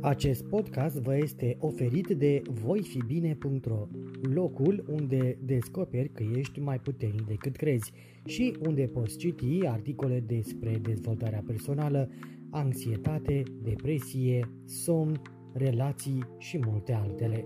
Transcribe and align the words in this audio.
Acest 0.00 0.42
podcast 0.42 0.96
vă 0.96 1.16
este 1.16 1.56
oferit 1.60 2.06
de 2.06 2.42
voifibine.ro, 2.64 3.86
locul 4.34 4.84
unde 4.88 5.38
descoperi 5.44 6.10
că 6.12 6.22
ești 6.36 6.60
mai 6.60 6.78
puternic 6.78 7.26
decât 7.26 7.56
crezi 7.56 7.92
și 8.24 8.56
unde 8.66 8.82
poți 8.82 9.16
citi 9.16 9.66
articole 9.66 10.24
despre 10.26 10.78
dezvoltarea 10.82 11.42
personală, 11.46 12.10
anxietate, 12.50 13.42
depresie, 13.62 14.48
somn, 14.66 15.22
relații 15.52 16.26
și 16.38 16.60
multe 16.66 16.92
altele. 16.92 17.42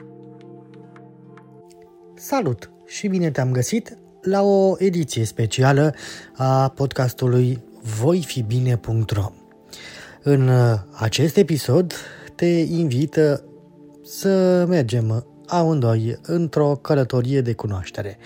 Salut 2.15 2.71
și 2.87 3.09
bine 3.09 3.31
te-am 3.31 3.53
găsit 3.53 3.99
la 4.23 4.43
o 4.43 4.75
ediție 4.79 5.25
specială 5.25 5.95
a 6.37 6.69
podcastului 6.69 7.63
voifibine.ro. 8.01 9.33
În 10.23 10.51
acest 10.99 11.37
episod 11.37 11.95
te 12.41 12.59
invită 12.61 13.45
să 14.05 14.65
mergem 14.69 15.27
amândoi 15.47 16.19
într-o 16.23 16.77
călătorie 16.77 17.41
de 17.41 17.53
cunoaștere. 17.53 18.19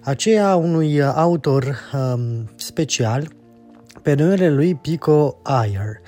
Aceea 0.00 0.54
unui 0.54 1.02
autor 1.02 1.78
um, 1.92 2.50
special 2.56 3.28
pe 4.02 4.14
numele 4.14 4.50
lui 4.50 4.74
Pico 4.74 5.36
Iyer, 5.66 6.00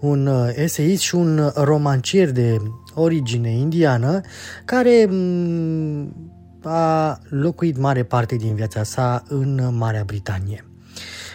un 0.00 0.26
uh, 0.26 0.50
eseist 0.54 1.02
și 1.02 1.14
un 1.14 1.50
romancier 1.54 2.30
de 2.30 2.56
origine 2.94 3.50
indiană 3.50 4.20
care 4.64 5.08
um, 5.10 6.30
a 6.62 7.18
locuit 7.28 7.78
mare 7.78 8.02
parte 8.02 8.36
din 8.36 8.54
viața 8.54 8.82
sa 8.82 9.22
în 9.28 9.76
Marea 9.76 10.02
Britanie. 10.06 10.69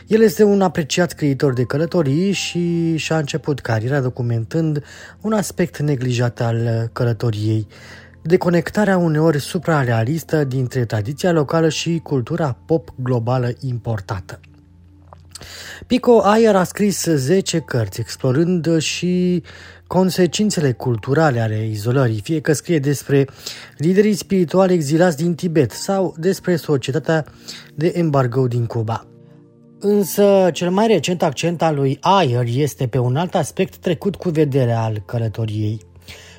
El 0.07 0.21
este 0.21 0.43
un 0.43 0.61
apreciat 0.61 1.09
scriitor 1.09 1.53
de 1.53 1.63
călătorii 1.63 2.31
și 2.31 2.95
și-a 2.97 3.17
început 3.17 3.59
cariera 3.59 3.99
documentând 3.99 4.83
un 5.21 5.33
aspect 5.33 5.79
neglijat 5.79 6.41
al 6.41 6.89
călătoriei, 6.93 7.67
deconectarea 8.21 8.97
uneori 8.97 9.39
suprarealistă 9.39 10.43
dintre 10.43 10.85
tradiția 10.85 11.31
locală 11.31 11.69
și 11.69 11.99
cultura 12.03 12.57
pop 12.65 12.89
globală 13.03 13.51
importată. 13.59 14.39
Pico 15.87 16.21
Ayer 16.21 16.55
a 16.55 16.63
scris 16.63 17.03
10 17.03 17.59
cărți, 17.59 17.99
explorând 17.99 18.77
și 18.77 19.43
consecințele 19.87 20.71
culturale 20.71 21.39
ale 21.39 21.67
izolării, 21.67 22.21
fie 22.21 22.41
că 22.41 22.53
scrie 22.53 22.79
despre 22.79 23.27
liderii 23.77 24.13
spirituali 24.13 24.73
exilați 24.73 25.17
din 25.17 25.35
Tibet 25.35 25.71
sau 25.71 26.15
despre 26.17 26.55
societatea 26.55 27.25
de 27.75 27.91
embargo 27.95 28.47
din 28.47 28.65
Cuba. 28.65 29.07
Însă 29.79 30.49
cel 30.53 30.69
mai 30.69 30.87
recent 30.87 31.23
accent 31.23 31.61
al 31.61 31.75
lui 31.75 31.97
Ayer 32.01 32.45
este 32.55 32.87
pe 32.87 32.97
un 32.97 33.15
alt 33.15 33.35
aspect 33.35 33.75
trecut 33.75 34.15
cu 34.15 34.29
vedere 34.29 34.71
al 34.71 35.03
călătoriei. 35.05 35.79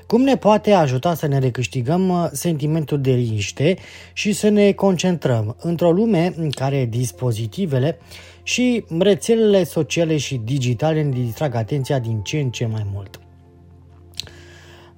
Cum 0.06 0.22
ne 0.22 0.36
poate 0.36 0.72
ajuta 0.72 1.14
să 1.14 1.26
ne 1.26 1.38
recâștigăm 1.38 2.08
uh, 2.08 2.28
sentimentul 2.32 3.00
de 3.00 3.10
liniște 3.12 3.76
și 4.12 4.32
să 4.32 4.48
ne 4.48 4.72
concentrăm 4.72 5.56
într-o 5.60 5.92
lume 5.92 6.34
în 6.36 6.50
care 6.50 6.84
dispozitivele 6.84 7.98
și 8.42 8.84
rețelele 8.98 9.64
sociale 9.64 10.16
și 10.16 10.40
digitale 10.44 11.02
ne 11.02 11.10
distrag 11.10 11.54
atenția 11.54 11.98
din 11.98 12.20
ce 12.22 12.38
în 12.38 12.50
ce 12.50 12.66
mai 12.66 12.86
mult. 12.92 13.25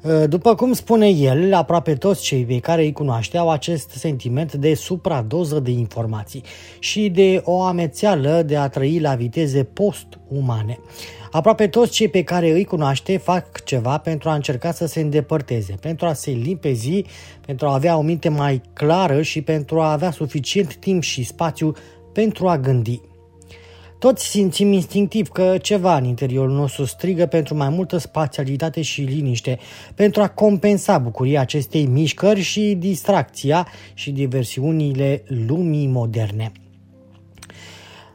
Uh, 0.02 0.24
după 0.28 0.54
cum 0.54 0.72
spune 0.72 1.08
el, 1.08 1.54
aproape 1.54 1.94
toți 1.94 2.22
cei 2.22 2.44
pe 2.44 2.58
care 2.58 2.82
îi 2.82 2.92
cunoaște 2.92 3.38
au 3.38 3.50
acest 3.50 3.90
sentiment 3.90 4.52
de 4.52 4.74
supradoză 4.74 5.60
de 5.60 5.70
informații 5.70 6.42
și 6.78 7.08
de 7.08 7.40
o 7.44 7.62
amețeală 7.62 8.42
de 8.42 8.56
a 8.56 8.68
trăi 8.68 8.98
la 9.00 9.14
viteze 9.14 9.64
post-umane. 9.64 10.78
Aproape 11.30 11.68
toți 11.68 11.92
cei 11.92 12.08
pe 12.08 12.22
care 12.22 12.50
îi 12.50 12.64
cunoaște 12.64 13.16
fac 13.16 13.64
ceva 13.64 13.98
pentru 13.98 14.28
a 14.28 14.34
încerca 14.34 14.72
să 14.72 14.86
se 14.86 15.00
îndepărteze, 15.00 15.74
pentru 15.80 16.06
a 16.06 16.12
se 16.12 16.30
limpezi, 16.30 17.02
pentru 17.46 17.66
a 17.66 17.74
avea 17.74 17.96
o 17.96 18.02
minte 18.02 18.28
mai 18.28 18.62
clară 18.72 19.22
și 19.22 19.42
pentru 19.42 19.80
a 19.80 19.92
avea 19.92 20.10
suficient 20.10 20.76
timp 20.76 21.02
și 21.02 21.24
spațiu 21.24 21.72
pentru 22.12 22.48
a 22.48 22.58
gândi. 22.58 23.00
Toți 23.98 24.26
simțim 24.26 24.72
instinctiv 24.72 25.28
că 25.28 25.58
ceva 25.62 25.96
în 25.96 26.04
interiorul 26.04 26.54
nostru 26.54 26.84
strigă 26.84 27.26
pentru 27.26 27.54
mai 27.54 27.68
multă 27.68 27.96
spațialitate 27.96 28.82
și 28.82 29.00
liniște, 29.00 29.58
pentru 29.94 30.22
a 30.22 30.28
compensa 30.28 30.98
bucuria 30.98 31.40
acestei 31.40 31.86
mișcări 31.86 32.40
și 32.40 32.74
distracția 32.78 33.68
și 33.94 34.10
diversiunile 34.10 35.22
lumii 35.26 35.86
moderne. 35.86 36.52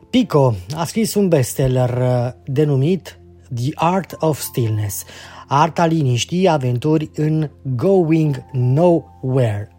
Pico 0.10 0.56
a 0.76 0.84
scris 0.84 1.14
un 1.14 1.28
bestseller 1.28 1.90
uh, 1.90 2.32
denumit 2.46 3.20
The 3.56 3.72
Art 3.74 4.16
of 4.20 4.40
Stillness, 4.40 5.04
arta 5.48 5.86
liniștii, 5.86 6.48
aventuri 6.48 7.12
în 7.16 7.50
Going 7.62 8.44
Nowhere. 8.52 9.73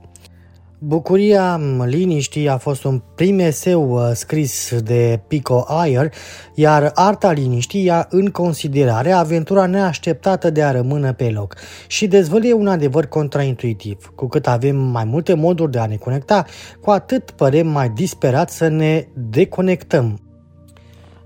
Bucuria 0.79 1.61
liniștii 1.85 2.49
a 2.49 2.57
fost 2.57 2.85
un 2.85 3.03
prim 3.15 3.39
eseu 3.39 3.91
uh, 3.91 4.11
scris 4.15 4.81
de 4.83 5.21
Pico 5.29 5.65
Ayer, 5.69 6.13
iar 6.55 6.91
arta 6.95 7.33
liniștii 7.33 7.85
ia 7.85 8.07
în 8.11 8.31
considerare 8.31 9.13
aventura 9.13 9.67
neașteptată 9.67 10.51
de 10.51 10.63
a 10.63 10.71
rămâne 10.71 11.13
pe 11.13 11.31
loc 11.31 11.55
și 11.87 12.07
dezvăluie 12.07 12.53
un 12.53 12.67
adevăr 12.67 13.07
contraintuitiv. 13.07 14.13
Cu 14.15 14.29
cât 14.29 14.47
avem 14.47 14.77
mai 14.77 15.05
multe 15.05 15.35
moduri 15.35 15.71
de 15.71 15.79
a 15.79 15.87
ne 15.87 15.97
conecta, 15.97 16.45
cu 16.81 16.91
atât 16.91 17.31
părem 17.31 17.67
mai 17.67 17.89
disperat 17.89 18.51
să 18.51 18.69
ne 18.69 19.07
deconectăm. 19.15 20.19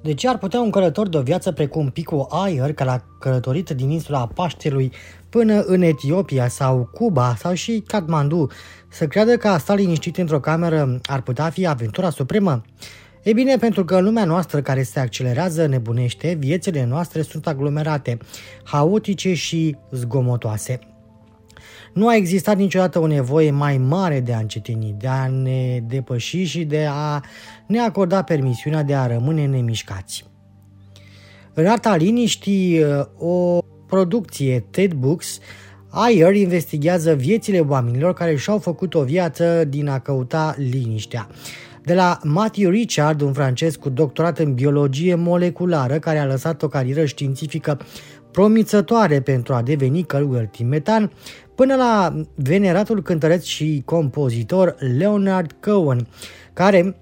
De 0.02 0.14
ce 0.14 0.28
ar 0.28 0.38
putea 0.38 0.60
un 0.60 0.70
călător 0.70 1.08
de 1.08 1.16
o 1.16 1.22
viață 1.22 1.52
precum 1.52 1.90
Pico 1.90 2.26
Ayer, 2.30 2.72
care 2.72 2.90
a 2.90 3.00
călătorit 3.20 3.70
din 3.70 3.90
insula 3.90 4.26
Paștelui 4.34 4.92
până 5.28 5.60
în 5.60 5.82
Etiopia 5.82 6.48
sau 6.48 6.90
Cuba 6.92 7.34
sau 7.38 7.52
și 7.52 7.82
Kathmandu, 7.86 8.46
să 8.88 9.06
creadă 9.06 9.36
că 9.36 9.48
a 9.48 9.58
sta 9.58 9.74
liniștit 9.74 10.16
într-o 10.16 10.40
cameră 10.40 11.00
ar 11.02 11.22
putea 11.22 11.50
fi 11.50 11.66
aventura 11.66 12.10
supremă? 12.10 12.62
E 13.22 13.32
bine, 13.32 13.56
pentru 13.56 13.84
că 13.84 13.96
în 13.96 14.04
lumea 14.04 14.24
noastră 14.24 14.62
care 14.62 14.82
se 14.82 15.00
accelerează 15.00 15.66
nebunește, 15.66 16.36
viețile 16.38 16.84
noastre 16.84 17.22
sunt 17.22 17.46
aglomerate, 17.46 18.18
haotice 18.62 19.34
și 19.34 19.76
zgomotoase. 19.90 20.78
Nu 21.92 22.08
a 22.08 22.14
existat 22.14 22.56
niciodată 22.56 22.98
o 22.98 23.06
nevoie 23.06 23.50
mai 23.50 23.78
mare 23.78 24.20
de 24.20 24.32
a 24.32 24.38
încetini, 24.38 24.94
de 24.98 25.06
a 25.06 25.26
ne 25.26 25.80
depăși 25.86 26.44
și 26.44 26.64
de 26.64 26.86
a 26.90 27.20
ne 27.66 27.80
acorda 27.80 28.22
permisiunea 28.22 28.82
de 28.82 28.94
a 28.94 29.06
rămâne 29.06 29.46
nemișcați. 29.46 30.24
În 31.54 31.66
arta 31.66 31.96
liniștii, 31.96 32.84
o 33.18 33.58
producție 33.86 34.64
TED 34.70 34.92
Books, 34.92 35.38
Ayer 35.90 36.34
investigează 36.34 37.14
viețile 37.14 37.60
oamenilor 37.60 38.12
care 38.12 38.36
și-au 38.36 38.58
făcut 38.58 38.94
o 38.94 39.02
viață 39.02 39.64
din 39.64 39.88
a 39.88 39.98
căuta 39.98 40.54
liniștea. 40.56 41.28
De 41.84 41.94
la 41.94 42.18
Matthew 42.22 42.70
Richard, 42.70 43.20
un 43.20 43.32
francez 43.32 43.76
cu 43.76 43.88
doctorat 43.88 44.38
în 44.38 44.54
biologie 44.54 45.14
moleculară 45.14 45.98
care 45.98 46.18
a 46.18 46.26
lăsat 46.26 46.62
o 46.62 46.68
carieră 46.68 47.04
științifică 47.04 47.80
promițătoare 48.30 49.20
pentru 49.20 49.54
a 49.54 49.62
deveni 49.62 50.02
călugăr 50.02 50.46
tibetan, 50.46 51.12
până 51.54 51.74
la 51.74 52.22
veneratul 52.34 53.02
cântăreț 53.02 53.44
și 53.44 53.82
compozitor 53.84 54.76
Leonard 54.98 55.52
Cohen, 55.60 56.06
care 56.52 56.96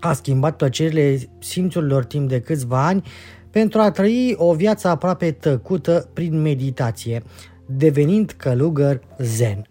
a 0.00 0.12
schimbat 0.12 0.56
plăcerile 0.56 1.18
simțurilor 1.38 2.04
timp 2.04 2.28
de 2.28 2.40
câțiva 2.40 2.86
ani 2.86 3.02
pentru 3.50 3.80
a 3.80 3.90
trăi 3.90 4.34
o 4.38 4.54
viață 4.54 4.88
aproape 4.88 5.30
tăcută 5.30 6.08
prin 6.12 6.40
meditație, 6.42 7.22
devenind 7.66 8.34
călugăr 8.36 9.00
zen. 9.18 9.66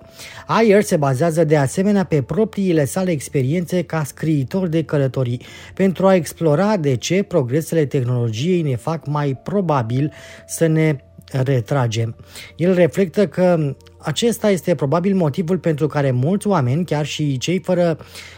Ayer 0.48 0.82
se 0.82 0.98
bazează 0.98 1.44
de 1.44 1.58
asemenea 1.58 2.04
pe 2.04 2.22
propriile 2.22 2.86
sale 2.86 3.12
experiențe 3.12 3.82
ca 3.82 4.04
scriitor 4.04 4.68
de 4.68 4.84
călătorii, 4.84 5.42
pentru 5.74 6.08
a 6.08 6.16
explora 6.16 6.78
de 6.78 6.96
ce 6.96 7.24
progresele 7.24 7.86
tehnologiei 7.86 8.62
ne 8.62 8.76
fac 8.76 9.08
mai 9.08 9.40
probabil 9.44 10.12
să 10.48 10.68
ne 10.68 10.96
retragem. 11.32 12.16
El 12.56 12.74
reflectă 12.74 13.28
că 13.28 13.76
acesta 13.98 14.50
este 14.50 14.76
probabil 14.76 15.16
motivul 15.16 15.58
pentru 15.58 15.88
care 15.88 16.12
mulți 16.12 16.48
oameni, 16.48 16.86
chiar 16.86 17.06
și 17.06 17.38
cei 17.38 17.60
fără 17.60 17.98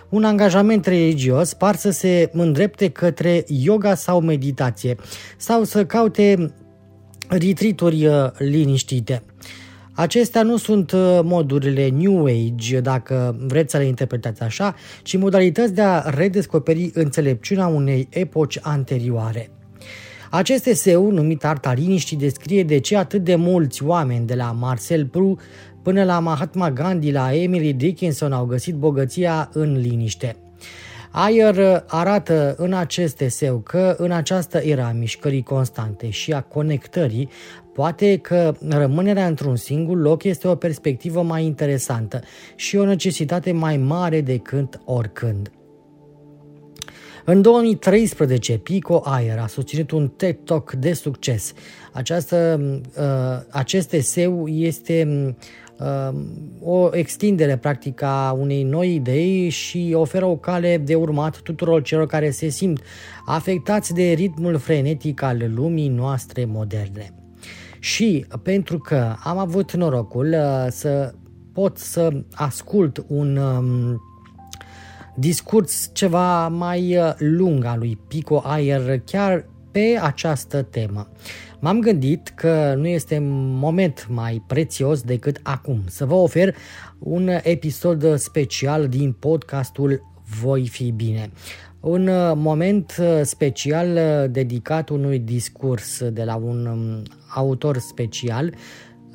un 0.09 0.23
angajament 0.23 0.85
religios, 0.85 1.53
par 1.53 1.75
să 1.75 1.89
se 1.89 2.29
îndrepte 2.33 2.89
către 2.89 3.43
yoga 3.47 3.95
sau 3.95 4.21
meditație 4.21 4.95
sau 5.37 5.63
să 5.63 5.85
caute 5.85 6.53
retrituri 7.27 8.05
uh, 8.05 8.29
liniștite. 8.37 9.23
Acestea 9.93 10.43
nu 10.43 10.57
sunt 10.57 10.91
uh, 10.91 11.19
modurile 11.23 11.89
New 11.89 12.25
Age, 12.25 12.79
dacă 12.79 13.35
vreți 13.47 13.71
să 13.71 13.77
le 13.77 13.85
interpretați 13.85 14.41
așa, 14.41 14.75
ci 15.03 15.17
modalități 15.17 15.73
de 15.73 15.81
a 15.81 15.99
redescoperi 15.99 16.91
înțelepciunea 16.93 17.67
unei 17.67 18.07
epoci 18.09 18.59
anterioare. 18.61 19.49
Acest 20.29 20.65
eseu, 20.65 21.11
numit 21.11 21.45
Arta 21.45 21.73
Liniștii, 21.73 22.17
descrie 22.17 22.63
de 22.63 22.79
ce 22.79 22.97
atât 22.97 23.23
de 23.23 23.35
mulți 23.35 23.83
oameni, 23.83 24.25
de 24.25 24.35
la 24.35 24.51
Marcel 24.51 25.05
Proust 25.05 25.39
până 25.81 26.03
la 26.03 26.19
Mahatma 26.19 26.71
Gandhi, 26.71 27.11
la 27.11 27.33
Emily 27.33 27.73
Dickinson, 27.73 28.31
au 28.31 28.45
găsit 28.45 28.75
bogăția 28.75 29.49
în 29.53 29.79
liniște. 29.79 30.35
Ayer 31.19 31.83
arată 31.87 32.55
în 32.57 32.73
acest 32.73 33.21
eseu 33.21 33.57
că 33.57 33.95
în 33.97 34.11
această 34.11 34.57
era 34.57 34.87
a 34.87 34.91
mișcării 34.91 35.43
constante 35.43 36.09
și 36.09 36.33
a 36.33 36.41
conectării 36.41 37.29
Poate 37.73 38.17
că 38.17 38.53
rămânerea 38.69 39.27
într-un 39.27 39.55
singur 39.55 39.97
loc 39.97 40.23
este 40.23 40.47
o 40.47 40.55
perspectivă 40.55 41.21
mai 41.21 41.45
interesantă 41.45 42.21
și 42.55 42.77
o 42.77 42.85
necesitate 42.85 43.51
mai 43.51 43.77
mare 43.77 44.21
decât 44.21 44.79
oricând. 44.85 45.51
În 47.25 47.41
2013, 47.41 48.57
Pico 48.57 49.01
Ayer 49.05 49.37
a 49.39 49.47
susținut 49.47 49.91
un 49.91 50.07
TED 50.07 50.37
Talk 50.43 50.71
de 50.71 50.93
succes. 50.93 51.53
Această, 51.91 52.59
uh, 52.97 53.45
acest 53.49 53.93
eseu 53.93 54.47
este 54.47 55.07
uh, 55.27 55.33
o 56.59 56.89
extindere 56.91 57.57
practic 57.57 58.01
a 58.01 58.35
unei 58.39 58.63
noi 58.63 58.95
idei 58.95 59.49
și 59.49 59.93
oferă 59.95 60.25
o 60.25 60.37
cale 60.37 60.77
de 60.77 60.95
urmat 60.95 61.41
tuturor 61.41 61.81
celor 61.81 62.07
care 62.07 62.29
se 62.29 62.49
simt 62.49 62.81
afectați 63.25 63.93
de 63.93 64.11
ritmul 64.11 64.57
frenetic 64.57 65.21
al 65.21 65.51
lumii 65.55 65.87
noastre 65.87 66.45
moderne. 66.45 67.13
Și 67.79 68.25
pentru 68.43 68.77
că 68.77 69.15
am 69.23 69.37
avut 69.37 69.73
norocul 69.73 70.27
uh, 70.27 70.67
să 70.69 71.13
pot 71.53 71.77
să 71.77 72.23
ascult 72.33 73.05
un 73.07 73.37
um, 73.37 74.01
discurs 75.15 75.89
ceva 75.93 76.47
mai 76.47 76.97
uh, 76.97 77.13
lung 77.17 77.65
al 77.65 77.79
lui 77.79 77.97
Pico 78.07 78.41
Ayer 78.45 78.99
chiar 79.05 79.45
pe 79.77 79.99
această 80.01 80.61
temă. 80.61 81.07
M-am 81.59 81.79
gândit 81.79 82.27
că 82.27 82.73
nu 82.77 82.87
este 82.87 83.19
moment 83.59 84.07
mai 84.09 84.43
prețios 84.47 85.01
decât 85.01 85.39
acum 85.43 85.81
să 85.85 86.05
vă 86.05 86.13
ofer 86.13 86.55
un 86.99 87.29
episod 87.43 88.17
special 88.17 88.87
din 88.87 89.11
podcastul 89.11 90.01
Voi 90.41 90.67
fi 90.67 90.91
bine. 90.91 91.31
Un 91.79 92.07
uh, 92.07 92.31
moment 92.35 92.95
uh, 92.99 93.19
special 93.23 93.99
dedicat 94.31 94.89
unui 94.89 95.19
discurs 95.19 96.03
de 96.03 96.23
la 96.23 96.35
un 96.35 96.65
um, 96.65 97.03
autor 97.35 97.77
special 97.77 98.53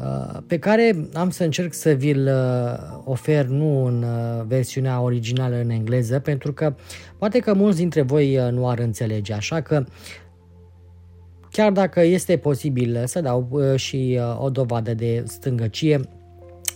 Uh, 0.03 0.39
pe 0.47 0.59
care 0.59 1.09
am 1.13 1.31
să 1.31 1.45
încerc 1.45 1.73
să 1.75 1.91
vi-l 1.91 2.27
uh, 2.27 3.01
ofer 3.05 3.45
nu 3.45 3.85
în 3.85 4.03
uh, 4.03 4.45
versiunea 4.47 5.01
originală 5.01 5.57
în 5.57 5.71
engleză, 5.71 6.19
pentru 6.19 6.53
că 6.53 6.75
poate 7.19 7.39
că 7.39 7.55
mulți 7.55 7.79
dintre 7.79 8.03
voi 8.03 8.39
nu 8.51 8.69
ar 8.69 8.79
înțelege, 8.79 9.33
așa 9.33 9.61
că 9.61 9.85
chiar 11.53 11.73
dacă 11.73 12.01
este 12.01 12.37
posibil 12.37 13.07
să 13.07 13.21
dau 13.21 13.61
și 13.77 14.19
o 14.39 14.51
dovadă 14.51 14.95
de 14.95 15.25
stângăcie, 15.27 16.01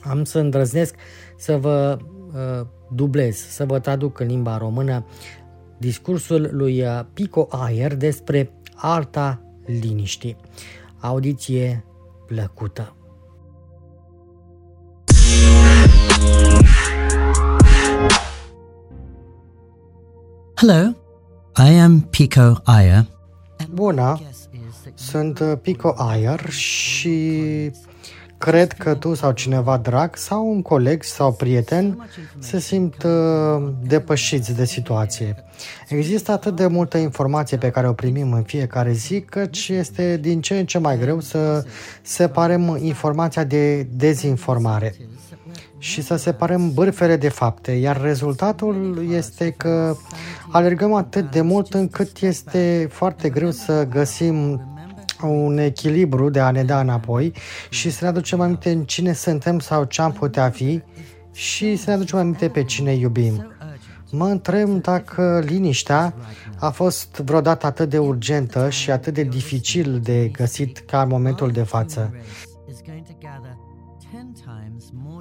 am 0.00 0.24
să 0.24 0.38
îndrăznesc 0.38 0.94
să 1.36 1.56
vă 1.56 1.98
dublez, 2.94 3.36
să 3.36 3.64
vă 3.64 3.78
traduc 3.78 4.20
în 4.20 4.26
limba 4.26 4.56
română 4.56 5.06
discursul 5.78 6.48
lui 6.52 6.84
Pico 7.12 7.48
Ayer 7.50 7.94
despre 7.94 8.52
arta 8.74 9.42
liniștii. 9.64 10.36
Audiție 11.00 11.84
plăcută! 12.26 12.96
Hello, 20.54 20.96
I 21.56 21.78
am 21.78 22.00
Pico 22.00 22.52
Ayer. 22.64 23.06
Bună, 23.72 24.20
sunt 24.96 25.38
uh, 25.38 25.52
Pico 25.62 25.94
Ayer 25.96 26.48
și 26.48 27.70
cred 28.38 28.72
că 28.72 28.94
tu 28.94 29.14
sau 29.14 29.32
cineva 29.32 29.76
drag 29.76 30.16
sau 30.16 30.50
un 30.50 30.62
coleg 30.62 31.02
sau 31.02 31.32
prieten 31.32 32.08
se 32.38 32.58
simt 32.58 33.02
uh, 33.02 33.72
depășiți 33.82 34.54
de 34.54 34.64
situație. 34.64 35.44
Există 35.88 36.32
atât 36.32 36.56
de 36.56 36.66
multă 36.66 36.98
informație 36.98 37.56
pe 37.56 37.70
care 37.70 37.88
o 37.88 37.92
primim 37.92 38.32
în 38.32 38.42
fiecare 38.42 38.92
zi, 38.92 39.20
căci 39.20 39.68
este 39.68 40.16
din 40.16 40.40
ce 40.40 40.58
în 40.58 40.66
ce 40.66 40.78
mai 40.78 40.98
greu 40.98 41.20
să 41.20 41.64
separăm 42.02 42.78
informația 42.80 43.44
de 43.44 43.82
dezinformare 43.82 44.94
și 45.78 46.02
să 46.02 46.16
separăm 46.16 46.72
bârfele 46.72 47.16
de 47.16 47.28
fapte, 47.28 47.72
iar 47.72 48.00
rezultatul 48.00 49.06
este 49.10 49.50
că 49.50 49.96
alergăm 50.50 50.92
atât 50.92 51.30
de 51.30 51.40
mult 51.40 51.74
încât 51.74 52.20
este 52.20 52.88
foarte 52.90 53.28
greu 53.28 53.50
să 53.50 53.86
găsim 53.90 54.60
un 55.22 55.58
echilibru 55.58 56.30
de 56.30 56.40
a 56.40 56.50
ne 56.50 56.64
da 56.64 56.80
înapoi 56.80 57.32
și 57.68 57.90
să 57.90 57.98
ne 58.02 58.08
aducem 58.08 58.40
aminte 58.40 58.70
în 58.70 58.84
cine 58.84 59.12
suntem 59.12 59.58
sau 59.58 59.84
ce 59.84 60.02
am 60.02 60.12
putea 60.12 60.50
fi 60.50 60.82
și 61.32 61.76
să 61.76 61.84
ne 61.86 61.94
aducem 61.94 62.18
aminte 62.18 62.48
pe 62.48 62.64
cine 62.64 62.92
iubim. 62.92 63.46
Mă 64.10 64.26
întreb 64.26 64.82
dacă 64.82 65.42
liniștea 65.46 66.14
a 66.58 66.70
fost 66.70 67.16
vreodată 67.16 67.66
atât 67.66 67.88
de 67.88 67.98
urgentă 67.98 68.70
și 68.70 68.90
atât 68.90 69.14
de 69.14 69.22
dificil 69.22 70.00
de 70.00 70.28
găsit 70.28 70.78
ca 70.78 71.02
în 71.02 71.08
momentul 71.08 71.50
de 71.50 71.62
față. 71.62 72.14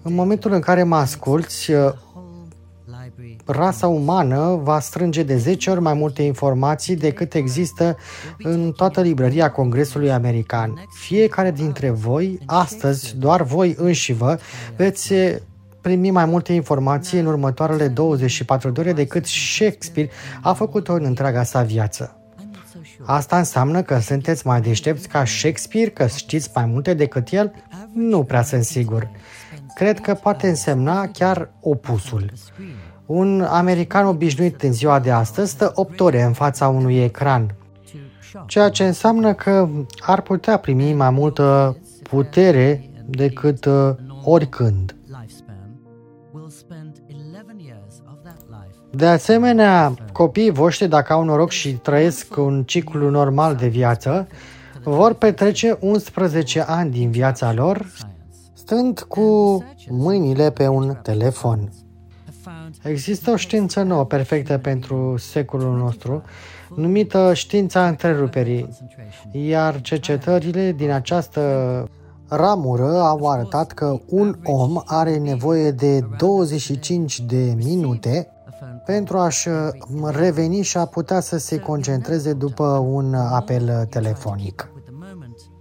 În 0.03 0.13
momentul 0.13 0.51
în 0.51 0.59
care 0.59 0.83
mă 0.83 0.95
asculți, 0.95 1.71
uh, 1.71 1.93
rasa 3.45 3.87
umană 3.87 4.59
va 4.63 4.79
strânge 4.79 5.23
de 5.23 5.37
10 5.37 5.69
ori 5.69 5.81
mai 5.81 5.93
multe 5.93 6.21
informații 6.21 6.95
decât 6.95 7.33
există 7.33 7.97
în 8.37 8.71
toată 8.71 9.01
librăria 9.01 9.51
Congresului 9.51 10.11
American. 10.11 10.85
Fiecare 10.93 11.51
dintre 11.51 11.89
voi, 11.89 12.39
astăzi, 12.45 13.17
doar 13.17 13.41
voi 13.41 13.75
înși 13.77 14.13
vă, 14.13 14.39
veți 14.75 15.13
primi 15.81 16.11
mai 16.11 16.25
multe 16.25 16.53
informații 16.53 17.19
în 17.19 17.25
următoarele 17.25 17.87
24 17.87 18.69
de 18.69 18.79
ore 18.79 18.93
decât 18.93 19.25
Shakespeare 19.25 20.09
a 20.41 20.53
făcut-o 20.53 20.93
în 20.93 21.03
întreaga 21.03 21.43
sa 21.43 21.61
viață. 21.61 22.19
Asta 23.05 23.37
înseamnă 23.37 23.81
că 23.81 23.99
sunteți 23.99 24.47
mai 24.47 24.61
deștepți 24.61 25.07
ca 25.07 25.25
Shakespeare, 25.25 25.89
că 25.89 26.07
știți 26.07 26.49
mai 26.55 26.65
multe 26.65 26.93
decât 26.93 27.31
el? 27.31 27.53
Nu 27.93 28.23
prea 28.23 28.43
sunt 28.43 28.63
sigur 28.63 29.09
cred 29.75 29.99
că 29.99 30.13
poate 30.13 30.47
însemna 30.47 31.07
chiar 31.07 31.49
opusul. 31.59 32.31
Un 33.05 33.41
american 33.41 34.05
obișnuit 34.05 34.61
în 34.61 34.73
ziua 34.73 34.99
de 34.99 35.11
astăzi 35.11 35.51
stă 35.51 35.71
8 35.75 35.99
ore 35.99 36.21
în 36.21 36.33
fața 36.33 36.67
unui 36.67 36.97
ecran, 37.03 37.55
ceea 38.47 38.69
ce 38.69 38.85
înseamnă 38.85 39.33
că 39.33 39.69
ar 39.99 40.21
putea 40.21 40.57
primi 40.57 40.93
mai 40.93 41.09
multă 41.09 41.77
putere 42.03 42.89
decât 43.05 43.65
uh, 43.65 43.89
oricând. 44.23 44.95
De 48.91 49.05
asemenea, 49.05 49.93
copiii 50.11 50.51
voștri, 50.51 50.87
dacă 50.87 51.13
au 51.13 51.23
noroc 51.23 51.49
și 51.49 51.73
trăiesc 51.73 52.37
un 52.37 52.63
ciclu 52.63 53.09
normal 53.09 53.55
de 53.55 53.67
viață, 53.67 54.27
vor 54.83 55.13
petrece 55.13 55.77
11 55.79 56.61
ani 56.61 56.91
din 56.91 57.11
viața 57.11 57.53
lor 57.53 57.85
stând 58.53 58.99
cu 58.99 59.63
mâinile 59.89 60.51
pe 60.51 60.67
un 60.67 60.97
telefon. 61.01 61.69
Există 62.85 63.31
o 63.31 63.35
știință 63.35 63.81
nouă, 63.81 64.05
perfectă 64.05 64.57
pentru 64.57 65.17
secolul 65.17 65.77
nostru, 65.77 66.23
numită 66.75 67.33
știința 67.33 67.87
întreruperii, 67.87 68.69
iar 69.31 69.81
cercetările 69.81 70.71
din 70.71 70.91
această 70.91 71.41
ramură 72.27 72.99
au 72.99 73.29
arătat 73.31 73.71
că 73.71 73.99
un 74.05 74.35
om 74.43 74.81
are 74.85 75.17
nevoie 75.17 75.71
de 75.71 75.99
25 76.17 77.19
de 77.19 77.53
minute 77.63 78.27
pentru 78.85 79.17
a-și 79.17 79.49
reveni 80.03 80.61
și 80.61 80.77
a 80.77 80.85
putea 80.85 81.19
să 81.19 81.37
se 81.37 81.59
concentreze 81.59 82.33
după 82.33 82.63
un 82.65 83.13
apel 83.13 83.85
telefonic. 83.89 84.69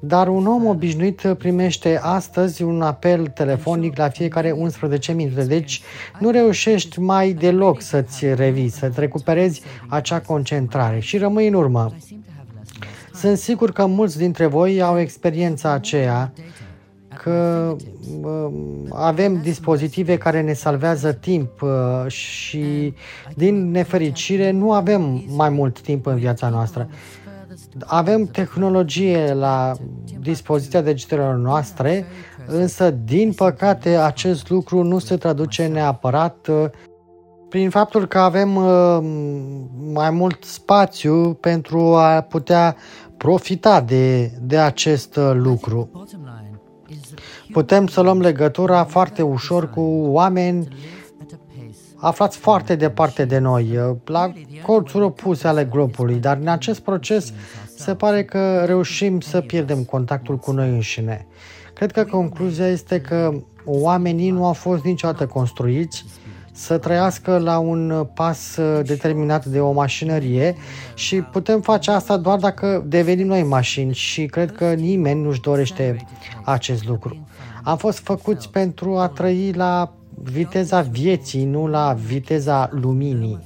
Dar 0.06 0.28
un 0.28 0.46
om 0.46 0.66
obișnuit 0.66 1.34
primește 1.38 2.00
astăzi 2.02 2.62
un 2.62 2.82
apel 2.82 3.26
telefonic 3.26 3.96
la 3.96 4.08
fiecare 4.08 4.50
11 4.50 5.12
minute, 5.12 5.44
deci 5.44 5.82
nu 6.18 6.30
reușești 6.30 7.00
mai 7.00 7.32
deloc 7.32 7.80
să-ți 7.80 8.34
revii, 8.34 8.68
să-ți 8.68 9.00
recuperezi 9.00 9.62
acea 9.88 10.20
concentrare 10.20 10.98
și 11.00 11.18
rămâi 11.18 11.48
în 11.48 11.54
urmă. 11.54 11.92
Sunt 13.14 13.38
sigur 13.38 13.72
că 13.72 13.86
mulți 13.86 14.18
dintre 14.18 14.46
voi 14.46 14.82
au 14.82 14.98
experiența 14.98 15.70
aceea 15.70 16.32
că 17.22 17.76
avem 18.90 19.40
dispozitive 19.42 20.18
care 20.18 20.40
ne 20.40 20.52
salvează 20.52 21.12
timp 21.12 21.62
uh, 21.62 22.10
și 22.10 22.94
din 23.34 23.70
nefericire 23.70 24.50
nu 24.50 24.72
avem 24.72 25.24
mai 25.28 25.48
mult 25.48 25.80
timp 25.80 26.06
în 26.06 26.16
viața 26.16 26.48
noastră. 26.48 26.88
Avem 27.80 28.26
tehnologie 28.26 29.32
la 29.32 29.72
dispoziția 30.20 30.80
digitelor 30.80 31.34
noastre, 31.34 32.06
însă, 32.46 32.90
din 32.90 33.32
păcate, 33.32 33.96
acest 33.96 34.50
lucru 34.50 34.82
nu 34.82 34.98
se 34.98 35.16
traduce 35.16 35.66
neapărat 35.66 36.46
uh, 36.46 36.64
prin 37.48 37.70
faptul 37.70 38.06
că 38.06 38.18
avem 38.18 38.56
uh, 38.56 38.98
mai 39.92 40.10
mult 40.10 40.44
spațiu 40.44 41.34
pentru 41.34 41.78
a 41.94 42.20
putea 42.20 42.76
profita 43.16 43.80
de, 43.80 44.32
de 44.40 44.58
acest 44.58 45.16
uh, 45.16 45.30
lucru. 45.34 46.06
Putem 47.52 47.86
să 47.86 48.00
luăm 48.00 48.20
legătura 48.20 48.84
foarte 48.84 49.22
ușor 49.22 49.70
cu 49.70 49.80
oameni 50.06 50.68
aflați 52.04 52.36
foarte 52.38 52.74
departe 52.74 53.24
de 53.24 53.38
noi, 53.38 53.78
la 54.04 54.32
colțuri 54.62 55.04
opuse 55.04 55.48
ale 55.48 55.64
globului, 55.64 56.14
dar 56.14 56.36
în 56.40 56.48
acest 56.48 56.80
proces 56.80 57.32
se 57.84 57.94
pare 57.94 58.24
că 58.24 58.62
reușim 58.66 59.20
să 59.20 59.40
pierdem 59.40 59.82
contactul 59.82 60.36
cu 60.36 60.52
noi 60.52 60.68
înșine. 60.68 61.26
Cred 61.74 61.92
că 61.92 62.04
concluzia 62.04 62.68
este 62.68 63.00
că 63.00 63.32
oamenii 63.64 64.30
nu 64.30 64.46
au 64.46 64.52
fost 64.52 64.84
niciodată 64.84 65.26
construiți 65.26 66.04
să 66.52 66.78
trăiască 66.78 67.38
la 67.38 67.58
un 67.58 68.06
pas 68.14 68.58
determinat 68.82 69.44
de 69.44 69.60
o 69.60 69.72
mașinărie 69.72 70.54
și 70.94 71.20
putem 71.20 71.60
face 71.60 71.90
asta 71.90 72.16
doar 72.16 72.38
dacă 72.38 72.84
devenim 72.86 73.26
noi 73.26 73.42
mașini 73.42 73.94
și 73.94 74.26
cred 74.26 74.52
că 74.52 74.72
nimeni 74.72 75.22
nu-și 75.22 75.40
dorește 75.40 75.96
acest 76.44 76.86
lucru. 76.86 77.26
Am 77.62 77.76
fost 77.76 77.98
făcuți 77.98 78.50
pentru 78.50 78.96
a 78.96 79.08
trăi 79.08 79.52
la 79.52 79.94
viteza 80.22 80.80
vieții, 80.80 81.44
nu 81.44 81.66
la 81.66 81.96
viteza 82.06 82.70
luminii. 82.72 83.38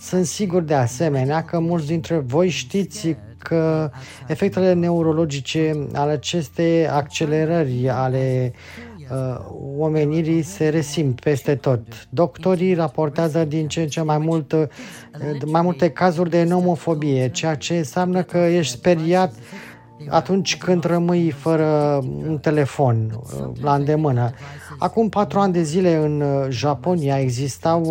Sunt 0.00 0.26
sigur 0.26 0.62
de 0.62 0.74
asemenea 0.74 1.44
că 1.44 1.58
mulți 1.58 1.86
dintre 1.86 2.18
voi 2.18 2.48
știți 2.48 3.08
că 3.08 3.16
efectele 4.26 4.72
neurologice 4.72 5.88
ale 5.92 6.12
acestei 6.12 6.88
accelerări 6.88 7.88
ale 7.88 8.52
uh, 9.10 9.36
omenirii 9.78 10.42
se 10.42 10.68
resimt 10.68 11.20
peste 11.20 11.54
tot. 11.54 11.80
Doctorii 12.08 12.74
raportează 12.74 13.44
din 13.44 13.68
ce 13.68 13.80
în 13.80 13.88
ce 13.88 14.00
mai, 14.00 14.18
mult, 14.18 14.52
uh, 14.52 14.62
mai 15.46 15.62
multe 15.62 15.90
cazuri 15.90 16.30
de 16.30 16.42
nomofobie, 16.44 17.28
ceea 17.28 17.54
ce 17.54 17.76
înseamnă 17.76 18.22
că 18.22 18.38
ești 18.38 18.76
speriat 18.76 19.32
atunci 20.08 20.56
când 20.56 20.84
rămâi 20.84 21.30
fără 21.30 22.00
un 22.28 22.38
telefon 22.38 23.10
uh, 23.10 23.46
la 23.60 23.74
îndemână. 23.74 24.30
Acum 24.78 25.08
patru 25.08 25.38
ani 25.38 25.52
de 25.52 25.62
zile 25.62 25.96
în 25.96 26.20
uh, 26.20 26.46
Japonia 26.48 27.20
existau 27.20 27.82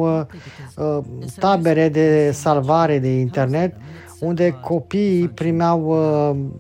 uh, 0.75 0.98
tabere 1.39 1.89
de 1.89 2.31
salvare 2.34 3.00
de 3.00 3.20
internet 3.20 3.75
unde 4.22 4.60
copiii 4.62 5.28
primeau 5.28 5.96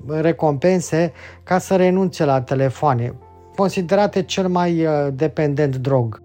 recompense 0.07 1.13
ca 1.43 1.57
să 1.57 1.75
renunțe 1.75 2.25
la 2.25 2.41
telefoane, 2.41 3.13
considerate 3.55 4.23
cel 4.23 4.47
mai 4.47 4.87
dependent 5.13 5.75
drog. 5.75 6.21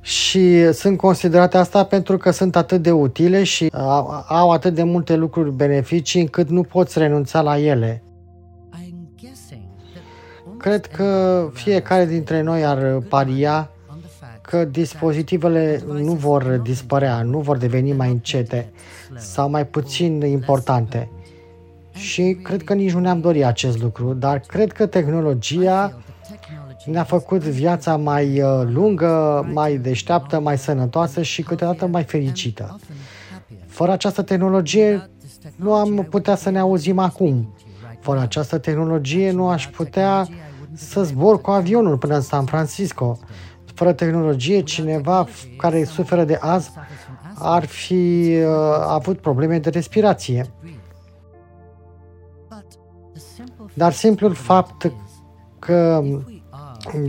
Și 0.00 0.72
sunt 0.72 0.96
considerate 0.96 1.56
asta 1.56 1.84
pentru 1.84 2.16
că 2.16 2.30
sunt 2.30 2.56
atât 2.56 2.82
de 2.82 2.90
utile 2.90 3.42
și 3.42 3.70
au 4.28 4.50
atât 4.50 4.74
de 4.74 4.82
multe 4.82 5.16
lucruri 5.16 5.52
beneficii 5.52 6.20
încât 6.20 6.48
nu 6.48 6.62
poți 6.62 6.98
renunța 6.98 7.40
la 7.40 7.58
ele. 7.58 8.02
Cred 10.58 10.86
că 10.86 11.48
fiecare 11.52 12.06
dintre 12.06 12.40
noi 12.40 12.64
ar 12.64 12.98
paria 13.08 13.70
că 14.46 14.64
dispozitivele 14.64 15.82
nu 15.86 16.12
vor 16.12 16.42
dispărea, 16.44 17.22
nu 17.22 17.38
vor 17.38 17.56
deveni 17.56 17.92
mai 17.92 18.10
încete 18.10 18.72
sau 19.16 19.50
mai 19.50 19.66
puțin 19.66 20.20
importante. 20.20 21.08
Și 21.92 22.38
cred 22.42 22.62
că 22.62 22.74
nici 22.74 22.92
nu 22.92 23.00
ne-am 23.00 23.20
dorit 23.20 23.44
acest 23.44 23.82
lucru, 23.82 24.12
dar 24.12 24.38
cred 24.38 24.72
că 24.72 24.86
tehnologia 24.86 25.98
ne-a 26.84 27.04
făcut 27.04 27.40
viața 27.40 27.96
mai 27.96 28.40
uh, 28.40 28.62
lungă, 28.66 29.46
mai 29.52 29.76
deșteaptă, 29.76 30.40
mai 30.40 30.58
sănătoasă 30.58 31.22
și 31.22 31.42
câteodată 31.42 31.86
mai 31.86 32.02
fericită. 32.02 32.78
Fără 33.66 33.92
această 33.92 34.22
tehnologie 34.22 35.10
nu 35.56 35.74
am 35.74 36.06
putea 36.10 36.34
să 36.34 36.50
ne 36.50 36.58
auzim 36.58 36.98
acum. 36.98 37.54
Fără 38.00 38.20
această 38.20 38.58
tehnologie 38.58 39.30
nu 39.30 39.48
aș 39.48 39.68
putea 39.68 40.28
să 40.72 41.02
zbor 41.02 41.40
cu 41.40 41.50
avionul 41.50 41.98
până 41.98 42.14
în 42.14 42.20
San 42.20 42.44
Francisco. 42.44 43.18
Fără 43.74 43.92
tehnologie, 43.92 44.60
cineva 44.60 45.26
care 45.56 45.84
suferă 45.84 46.24
de 46.24 46.38
az 46.40 46.70
ar 47.34 47.64
fi 47.64 48.32
uh, 48.36 48.46
avut 48.86 49.18
probleme 49.18 49.58
de 49.58 49.70
respirație. 49.70 50.50
Dar 53.74 53.92
simplul 53.92 54.34
fapt 54.34 54.92
că 55.58 56.02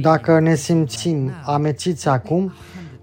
dacă 0.01 0.39
ne 0.39 0.55
simțim 0.55 1.31
amețiți 1.45 2.07
acum, 2.07 2.53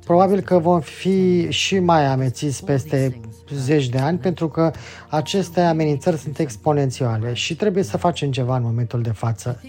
probabil 0.04 0.40
că 0.40 0.58
vom 0.58 0.80
fi 0.80 1.50
și 1.50 1.78
mai 1.78 2.04
amețiți 2.04 2.64
peste 2.64 3.20
zeci 3.54 3.88
de 3.88 3.98
ani, 3.98 4.18
pentru 4.18 4.48
că 4.48 4.70
aceste 5.08 5.60
amenințări 5.60 6.16
sunt 6.16 6.38
exponențiale 6.38 7.32
și 7.32 7.56
trebuie 7.56 7.82
să 7.82 7.96
facem 7.96 8.30
ceva 8.30 8.56
în 8.56 8.62
momentul 8.62 9.02
de 9.02 9.12
față. 9.12 9.60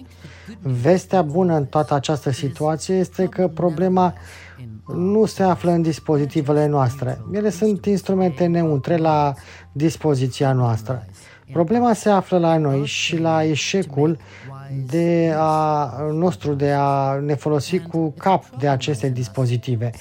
Vestea 0.61 1.21
bună 1.21 1.55
în 1.55 1.65
toată 1.65 1.93
această 1.93 2.31
situație 2.31 2.95
este 2.95 3.25
că 3.25 3.47
problema 3.47 4.13
nu 4.87 5.25
se 5.25 5.43
află 5.43 5.71
în 5.71 5.81
dispozitivele 5.81 6.65
noastre. 6.65 7.21
Ele 7.31 7.49
sunt 7.49 7.85
instrumente 7.85 8.45
neutre 8.45 8.97
la 8.97 9.33
dispoziția 9.71 10.53
noastră. 10.53 11.05
Problema 11.51 11.93
se 11.93 12.09
află 12.09 12.37
la 12.37 12.57
noi 12.57 12.85
și 12.85 13.17
la 13.17 13.43
eșecul 13.43 14.17
de 14.89 15.33
a, 15.37 15.91
nostru 16.11 16.53
de 16.53 16.71
a 16.77 17.13
ne 17.13 17.35
folosi 17.35 17.79
cu 17.79 18.13
cap 18.17 18.49
de 18.59 18.67
aceste 18.67 19.09
dispozitive. 19.09 19.91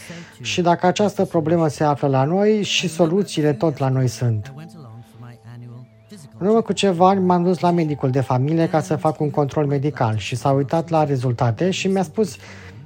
Și 0.41 0.61
dacă 0.61 0.87
această 0.87 1.25
problemă 1.25 1.69
se 1.69 1.85
află 1.85 2.09
la 2.09 2.25
noi, 2.25 2.63
și 2.63 2.89
soluțiile 2.89 3.53
tot 3.53 3.79
la 3.79 3.89
noi 3.89 4.09
sunt. 4.09 4.53
În 6.43 6.49
urmă 6.49 6.61
cu 6.61 6.73
ceva 6.73 7.09
ani 7.09 7.25
m-am 7.25 7.43
dus 7.43 7.59
la 7.59 7.71
medicul 7.71 8.11
de 8.11 8.21
familie 8.21 8.69
ca 8.69 8.81
să 8.81 8.97
fac 8.97 9.21
un 9.21 9.31
control 9.31 9.67
medical 9.67 10.17
și 10.17 10.37
s-a 10.37 10.51
uitat 10.51 10.89
la 10.89 11.05
rezultate 11.05 11.71
și 11.71 11.89
mi-a 11.89 12.03
spus 12.03 12.37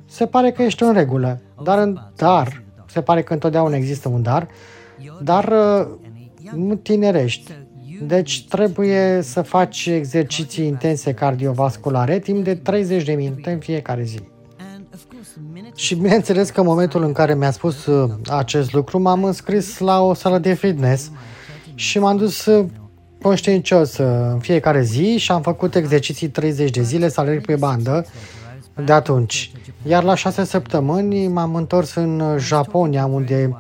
se 0.06 0.26
pare 0.26 0.50
că 0.52 0.62
ești 0.62 0.82
în 0.82 0.92
regulă, 0.92 1.40
dar, 1.62 1.78
în, 1.78 1.98
dar 2.16 2.62
se 2.86 3.00
pare 3.00 3.22
că 3.22 3.32
întotdeauna 3.32 3.76
există 3.76 4.08
un 4.08 4.22
dar, 4.22 4.48
dar 5.22 5.44
uh, 5.44 5.86
nu 6.54 6.75
tinerești. 6.75 7.52
Deci 8.02 8.46
trebuie 8.48 9.20
să 9.22 9.42
faci 9.42 9.86
exerciții 9.86 10.66
intense 10.66 11.14
cardiovasculare 11.14 12.18
timp 12.18 12.44
de 12.44 12.54
30 12.54 13.04
de 13.04 13.12
minute 13.12 13.50
în 13.50 13.58
fiecare 13.58 14.02
zi. 14.02 14.20
Și 15.75 15.94
bineînțeles 15.94 16.50
că 16.50 16.60
în 16.60 16.66
momentul 16.66 17.02
în 17.02 17.12
care 17.12 17.34
mi-a 17.34 17.50
spus 17.50 17.86
uh, 17.86 18.10
acest 18.28 18.72
lucru, 18.72 18.98
m-am 18.98 19.25
înscris 19.25 19.78
la 19.78 20.02
o 20.02 20.14
sală 20.14 20.38
de 20.38 20.52
fitness 20.52 21.10
și 21.75 21.98
m-am 21.98 22.16
dus 22.16 22.46
uh, 22.46 22.66
conștiincios 23.26 23.97
în 23.97 24.38
fiecare 24.38 24.83
zi 24.83 25.16
și 25.16 25.33
am 25.33 25.42
făcut 25.42 25.75
exerciții 25.75 26.28
30 26.28 26.71
de 26.71 26.83
zile 26.83 27.09
să 27.09 27.21
alerg 27.21 27.47
pe 27.47 27.56
bandă 27.56 28.06
de 28.85 28.92
atunci. 28.92 29.50
Iar 29.87 30.02
la 30.02 30.14
șase 30.14 30.45
săptămâni 30.45 31.28
m-am 31.28 31.54
întors 31.54 31.95
în 31.95 32.37
Japonia, 32.38 33.06
unde 33.06 33.56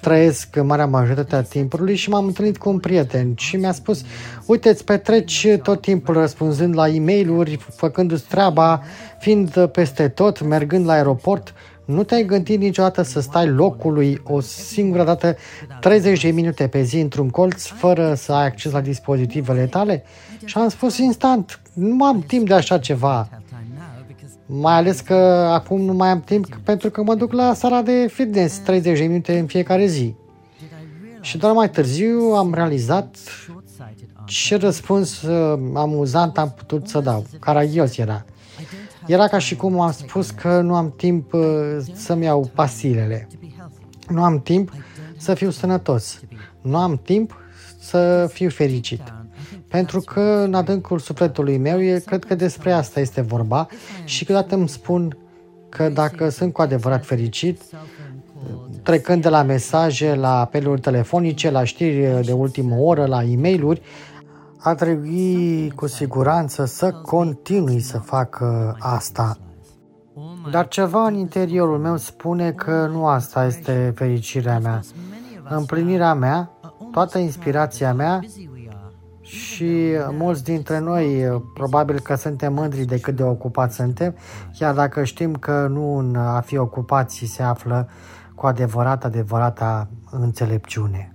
trăiesc 0.00 0.60
marea 0.62 0.86
majoritate 0.86 1.36
a 1.36 1.42
timpului 1.42 1.96
și 1.96 2.10
m-am 2.10 2.26
întâlnit 2.26 2.58
cu 2.58 2.68
un 2.68 2.78
prieten 2.78 3.34
și 3.36 3.56
mi-a 3.56 3.72
spus 3.72 4.02
uite, 4.46 4.68
îți 4.68 4.84
petreci 4.84 5.46
tot 5.62 5.80
timpul 5.80 6.14
răspunzând 6.14 6.74
la 6.76 6.88
e 6.88 7.00
mail 7.00 7.58
făcându-ți 7.74 8.24
treaba, 8.28 8.82
fiind 9.18 9.66
peste 9.66 10.08
tot, 10.08 10.42
mergând 10.42 10.86
la 10.86 10.92
aeroport, 10.92 11.54
nu 11.90 12.02
te-ai 12.02 12.24
gândit 12.24 12.60
niciodată 12.60 13.02
să 13.02 13.20
stai 13.20 13.48
locului 13.48 14.20
o 14.24 14.40
singură 14.40 15.04
dată 15.04 15.36
30 15.80 16.22
de 16.22 16.30
minute 16.30 16.68
pe 16.68 16.82
zi 16.82 16.98
într-un 16.98 17.30
colț 17.30 17.66
fără 17.66 18.14
să 18.14 18.32
ai 18.32 18.44
acces 18.44 18.72
la 18.72 18.80
dispozitivele 18.80 19.66
tale? 19.66 20.04
Și 20.44 20.58
am 20.58 20.68
spus 20.68 20.98
instant, 20.98 21.60
nu 21.72 22.04
am 22.04 22.20
timp 22.20 22.48
de 22.48 22.54
așa 22.54 22.78
ceva. 22.78 23.28
Mai 24.46 24.74
ales 24.74 25.00
că 25.00 25.14
acum 25.52 25.80
nu 25.80 25.92
mai 25.92 26.08
am 26.08 26.20
timp 26.20 26.56
pentru 26.64 26.90
că 26.90 27.02
mă 27.02 27.14
duc 27.14 27.32
la 27.32 27.54
sala 27.54 27.82
de 27.82 28.06
fitness 28.12 28.58
30 28.58 28.98
de 28.98 29.04
minute 29.04 29.38
în 29.38 29.46
fiecare 29.46 29.86
zi. 29.86 30.14
Și 31.20 31.38
doar 31.38 31.52
mai 31.52 31.70
târziu 31.70 32.18
am 32.20 32.54
realizat 32.54 33.16
ce 34.24 34.56
răspuns 34.56 35.22
uh, 35.22 35.58
amuzant 35.74 36.38
am 36.38 36.50
putut 36.56 36.88
să 36.88 37.00
dau. 37.00 37.24
Caragios 37.38 37.98
era. 37.98 38.24
Era 39.06 39.28
ca 39.28 39.38
și 39.38 39.56
cum 39.56 39.80
am 39.80 39.92
spus 39.92 40.30
că 40.30 40.60
nu 40.60 40.74
am 40.74 40.92
timp 40.96 41.32
uh, 41.32 41.42
să-mi 41.92 42.24
iau 42.24 42.50
pastilele. 42.54 43.28
Nu 44.08 44.22
am 44.22 44.40
timp 44.40 44.72
să 45.16 45.34
fiu 45.34 45.50
sănătos. 45.50 46.20
Nu 46.60 46.76
am 46.76 47.00
timp 47.02 47.40
să 47.78 48.30
fiu 48.32 48.48
fericit. 48.48 49.02
Pentru 49.68 50.00
că 50.00 50.20
în 50.20 50.54
adâncul 50.54 50.98
sufletului 50.98 51.58
meu, 51.58 51.82
e, 51.82 52.02
cred 52.06 52.24
că 52.24 52.34
despre 52.34 52.72
asta 52.72 53.00
este 53.00 53.20
vorba 53.20 53.66
și 54.04 54.24
câteodată 54.24 54.54
îmi 54.54 54.68
spun 54.68 55.16
că 55.68 55.88
dacă 55.88 56.28
sunt 56.28 56.52
cu 56.52 56.62
adevărat 56.62 57.04
fericit, 57.04 57.62
trecând 58.82 59.22
de 59.22 59.28
la 59.28 59.42
mesaje, 59.42 60.14
la 60.14 60.40
apeluri 60.40 60.80
telefonice, 60.80 61.50
la 61.50 61.64
știri 61.64 62.24
de 62.24 62.32
ultimă 62.32 62.76
oră, 62.76 63.06
la 63.06 63.22
e 63.22 63.36
mail 63.36 63.80
ar 64.62 64.74
trebui 64.74 65.72
cu 65.76 65.86
siguranță 65.86 66.64
să 66.64 66.92
continui 66.92 67.80
să 67.80 67.98
fac 67.98 68.42
asta. 68.78 69.36
Dar 70.50 70.68
ceva 70.68 71.06
în 71.06 71.14
interiorul 71.14 71.78
meu 71.78 71.96
spune 71.96 72.52
că 72.52 72.88
nu 72.92 73.06
asta 73.06 73.44
este 73.44 73.92
fericirea 73.96 74.58
mea. 74.58 74.80
Împlinirea 75.48 76.14
mea, 76.14 76.50
toată 76.92 77.18
inspirația 77.18 77.94
mea 77.94 78.20
și 79.20 79.96
mulți 80.10 80.44
dintre 80.44 80.78
noi 80.78 81.40
probabil 81.54 82.00
că 82.00 82.14
suntem 82.14 82.52
mândri 82.52 82.84
de 82.84 83.00
cât 83.00 83.16
de 83.16 83.22
ocupați 83.22 83.76
suntem, 83.76 84.14
chiar 84.58 84.74
dacă 84.74 85.04
știm 85.04 85.34
că 85.34 85.66
nu 85.70 85.96
în 85.96 86.16
a 86.16 86.40
fi 86.40 86.56
ocupați 86.56 87.24
se 87.24 87.42
află 87.42 87.88
cu 88.34 88.46
adevărat 88.46 89.04
adevărata 89.04 89.88
înțelepciune. 90.10 91.14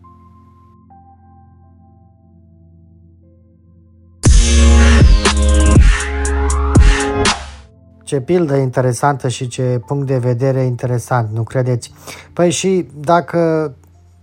Ce 8.05 8.19
pildă 8.19 8.55
interesantă 8.55 9.27
și 9.27 9.47
ce 9.47 9.81
punct 9.85 10.07
de 10.07 10.17
vedere 10.17 10.63
interesant, 10.63 11.29
nu 11.31 11.43
credeți? 11.43 11.93
Păi 12.33 12.51
și 12.51 12.87
dacă 12.95 13.73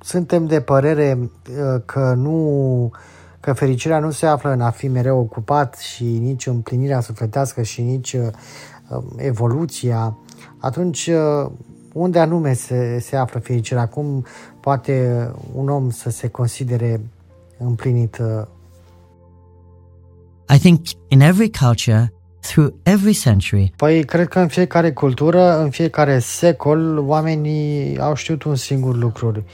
suntem 0.00 0.46
de 0.46 0.60
părere 0.60 1.18
uh, 1.18 1.82
că 1.84 2.14
nu 2.16 2.90
că 3.40 3.52
fericirea 3.52 3.98
nu 3.98 4.10
se 4.10 4.26
află 4.26 4.50
în 4.50 4.60
a 4.60 4.70
fi 4.70 4.88
mereu 4.88 5.18
ocupat 5.18 5.76
și 5.76 6.04
nici 6.04 6.46
împlinirea 6.46 7.00
sufletească 7.00 7.62
și 7.62 7.82
nici 7.82 8.12
uh, 8.12 8.26
um, 8.88 9.04
evoluția, 9.16 10.18
atunci 10.58 11.06
uh, 11.06 11.50
unde 11.92 12.18
anume 12.18 12.52
se, 12.52 12.98
se 12.98 13.16
află 13.16 13.40
fericirea? 13.40 13.88
Cum 13.88 14.26
poate 14.60 15.28
un 15.54 15.68
om 15.68 15.90
să 15.90 16.10
se 16.10 16.28
considere 16.28 17.00
împlinit? 17.58 18.20
I 20.54 20.58
think 20.58 20.80
in 21.08 21.20
every 21.20 21.50
culture 21.50 22.12
through 22.42 22.72
every 22.82 23.14
century. 23.14 23.72
Păi, 23.76 24.04
cred 24.04 24.28
că 24.28 24.38
în 24.38 24.48
fiecare 24.48 24.92
cultură, 24.92 25.58
în 25.60 25.70
fiecare 25.70 26.18
secol, 26.18 26.98
oamenii 26.98 27.98
au 27.98 28.14
știut 28.14 28.42
un 28.42 28.56
singur 28.56 28.96
lucru. 28.96 29.44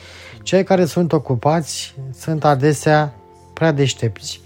Cei 0.43 0.65
care 0.65 0.85
sunt 0.85 1.13
ocupați 1.13 1.95
sunt 2.19 2.45
adesea 2.45 3.15
prea 3.53 3.73
deștepți 3.73 4.41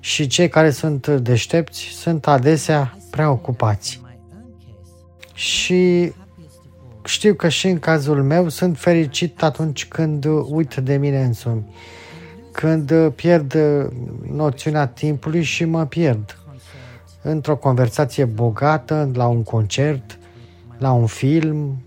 și 0.00 0.26
cei 0.26 0.48
care 0.48 0.70
sunt 0.70 1.08
deștepți 1.08 1.80
sunt 1.80 2.26
adesea 2.26 2.98
prea 3.10 3.30
ocupați. 3.30 4.00
Și 5.34 6.12
știu 7.04 7.34
că 7.34 7.48
și 7.48 7.66
în 7.66 7.78
cazul 7.78 8.22
meu 8.22 8.48
sunt 8.48 8.78
fericit 8.78 9.42
atunci 9.42 9.86
când 9.86 10.24
uit 10.48 10.74
de 10.74 10.96
mine 10.96 11.22
însumi, 11.22 11.74
când 12.52 12.92
pierd 13.14 13.56
noțiunea 14.32 14.86
timpului 14.86 15.42
și 15.42 15.64
mă 15.64 15.86
pierd 15.86 16.38
într-o 17.28 17.56
conversație 17.56 18.24
bogată, 18.24 19.10
la 19.14 19.26
un 19.26 19.42
concert, 19.42 20.18
la 20.78 20.92
un 20.92 21.06
film, 21.06 21.82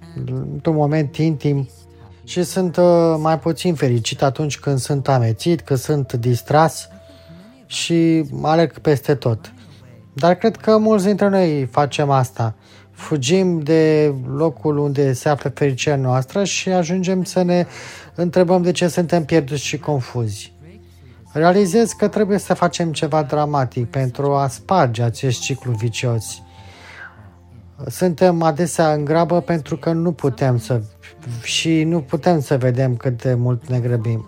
într-un 0.54 0.76
moment 0.76 1.16
intim 1.16 1.70
și 2.24 2.44
sunt 2.44 2.78
uh, 2.78 3.16
mai 3.18 3.40
puțin 3.40 3.76
fericit 3.76 4.22
atunci 4.22 4.60
când 4.60 4.78
sunt 4.78 5.08
amețit, 5.08 5.62
când 5.62 5.80
sunt 5.80 6.14
distras 6.14 6.90
și 7.66 8.26
alerg 8.42 8.80
peste 8.80 9.16
tot. 9.16 9.54
Dar 10.14 10.36
cred 10.36 10.56
că 10.56 10.78
mulți 10.78 11.06
dintre 11.06 11.30
noi 11.30 11.68
facem 11.72 12.10
asta. 12.10 12.56
Fugim 12.92 13.60
de 13.60 14.14
locul 14.36 14.78
unde 14.78 15.14
se 15.14 15.30
află 15.30 15.50
fericirea 15.50 15.98
noastră 15.98 16.44
și 16.44 16.70
ajungem 16.70 17.24
să 17.24 17.42
ne 17.42 17.66
întrebăm 18.16 18.62
de 18.62 18.72
ce 18.72 18.88
suntem 18.88 19.26
pierduți 19.26 19.64
și 19.64 19.78
confuzi. 19.78 20.54
Realizez 21.32 21.92
că 21.92 22.08
trebuie 22.08 22.38
să 22.38 22.54
facem 22.54 22.92
ceva 22.92 23.24
dramatic 23.24 23.90
pentru 23.90 24.34
a 24.34 24.48
sparge 24.48 25.02
acest 25.02 25.40
ciclu 25.40 25.72
vicios. 25.72 26.42
Suntem 27.88 28.42
adesea 28.42 28.94
în 28.94 29.06
grabă 29.06 29.42
pentru 29.42 29.78
că 29.78 29.92
nu 29.92 30.12
putem 30.12 30.58
să 30.58 30.82
și 31.44 31.84
nu 31.84 32.02
putem 32.02 32.42
să 32.42 32.58
vedem 32.58 32.96
cât 32.96 33.22
de 33.22 33.34
mult 33.34 33.68
ne 33.68 33.80
grăbim. 33.80 34.28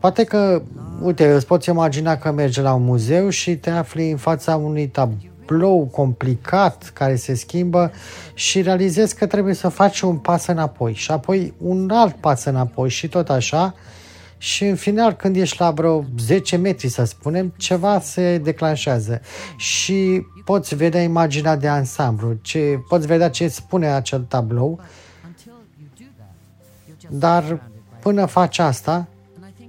Poate 0.00 0.24
că, 0.24 0.62
uite, 1.02 1.32
îți 1.32 1.46
poți 1.46 1.68
imagina 1.68 2.16
că 2.16 2.32
mergi 2.32 2.60
la 2.60 2.74
un 2.74 2.84
muzeu 2.84 3.28
și 3.28 3.56
te 3.56 3.70
afli 3.70 4.10
în 4.10 4.16
fața 4.16 4.56
unui 4.56 4.88
tablou 4.88 5.84
complicat 5.92 6.90
care 6.94 7.16
se 7.16 7.34
schimbă 7.34 7.92
și 8.34 8.62
realizezi 8.62 9.16
că 9.16 9.26
trebuie 9.26 9.54
să 9.54 9.68
faci 9.68 10.00
un 10.00 10.16
pas 10.16 10.46
înapoi 10.46 10.92
și 10.92 11.10
apoi 11.10 11.54
un 11.58 11.90
alt 11.90 12.14
pas 12.14 12.44
înapoi 12.44 12.88
și 12.88 13.08
tot 13.08 13.30
așa 13.30 13.74
și 14.44 14.64
în 14.64 14.76
final 14.76 15.12
când 15.12 15.36
ești 15.36 15.56
la 15.58 15.70
vreo 15.70 16.04
10 16.18 16.56
metri, 16.56 16.88
să 16.88 17.04
spunem, 17.04 17.52
ceva 17.56 18.00
se 18.00 18.38
declanșează 18.38 19.20
și 19.56 20.26
poți 20.44 20.74
vedea 20.74 21.02
imaginea 21.02 21.56
de 21.56 21.68
ansamblu, 21.68 22.36
ce, 22.42 22.80
poți 22.88 23.06
vedea 23.06 23.30
ce 23.30 23.48
spune 23.48 23.86
acel 23.86 24.20
tablou, 24.20 24.80
dar 27.08 27.62
până 28.00 28.26
faci 28.26 28.58
asta, 28.58 29.08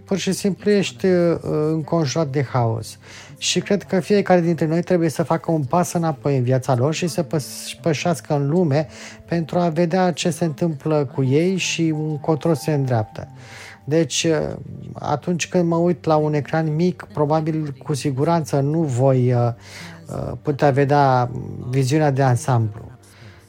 pur 0.06 0.18
și 0.18 0.32
simplu 0.32 0.72
ești 0.72 1.06
uh, 1.06 1.38
înconjurat 1.72 2.28
de 2.28 2.44
haos. 2.44 2.98
Și 3.38 3.60
cred 3.60 3.84
că 3.84 4.00
fiecare 4.00 4.42
dintre 4.42 4.66
noi 4.66 4.82
trebuie 4.82 5.10
să 5.10 5.24
facă 5.24 5.52
un 5.52 5.64
pas 5.64 5.94
înapoi 5.94 6.38
în 6.38 6.44
viața 6.44 6.76
lor 6.76 6.94
și 6.94 7.08
să 7.08 7.26
pășească 7.82 8.36
în 8.36 8.50
lume 8.50 8.88
pentru 9.28 9.60
a 9.60 9.70
vedea 9.70 10.12
ce 10.12 10.30
se 10.30 10.46
întâmplă 10.46 11.10
cu 11.14 11.24
ei 11.24 11.58
și 11.58 11.94
un 11.98 12.20
control 12.20 12.56
se 12.56 12.74
îndreaptă. 12.74 13.28
Deci, 13.86 14.24
uh, 14.24 14.56
atunci 14.94 15.48
când 15.48 15.68
mă 15.68 15.76
uit 15.76 16.06
la 16.06 16.16
un 16.16 16.34
ecran 16.34 16.76
mic, 16.76 17.08
probabil 17.14 17.76
cu 17.84 17.94
siguranță 17.94 18.60
nu 18.60 18.82
voi 18.82 19.34
uh, 19.34 19.40
uh, 20.08 20.32
putea 20.42 20.72
vedea 20.72 21.32
viziunea 21.70 22.12
de 22.12 22.22
ansamblu. 22.22 22.92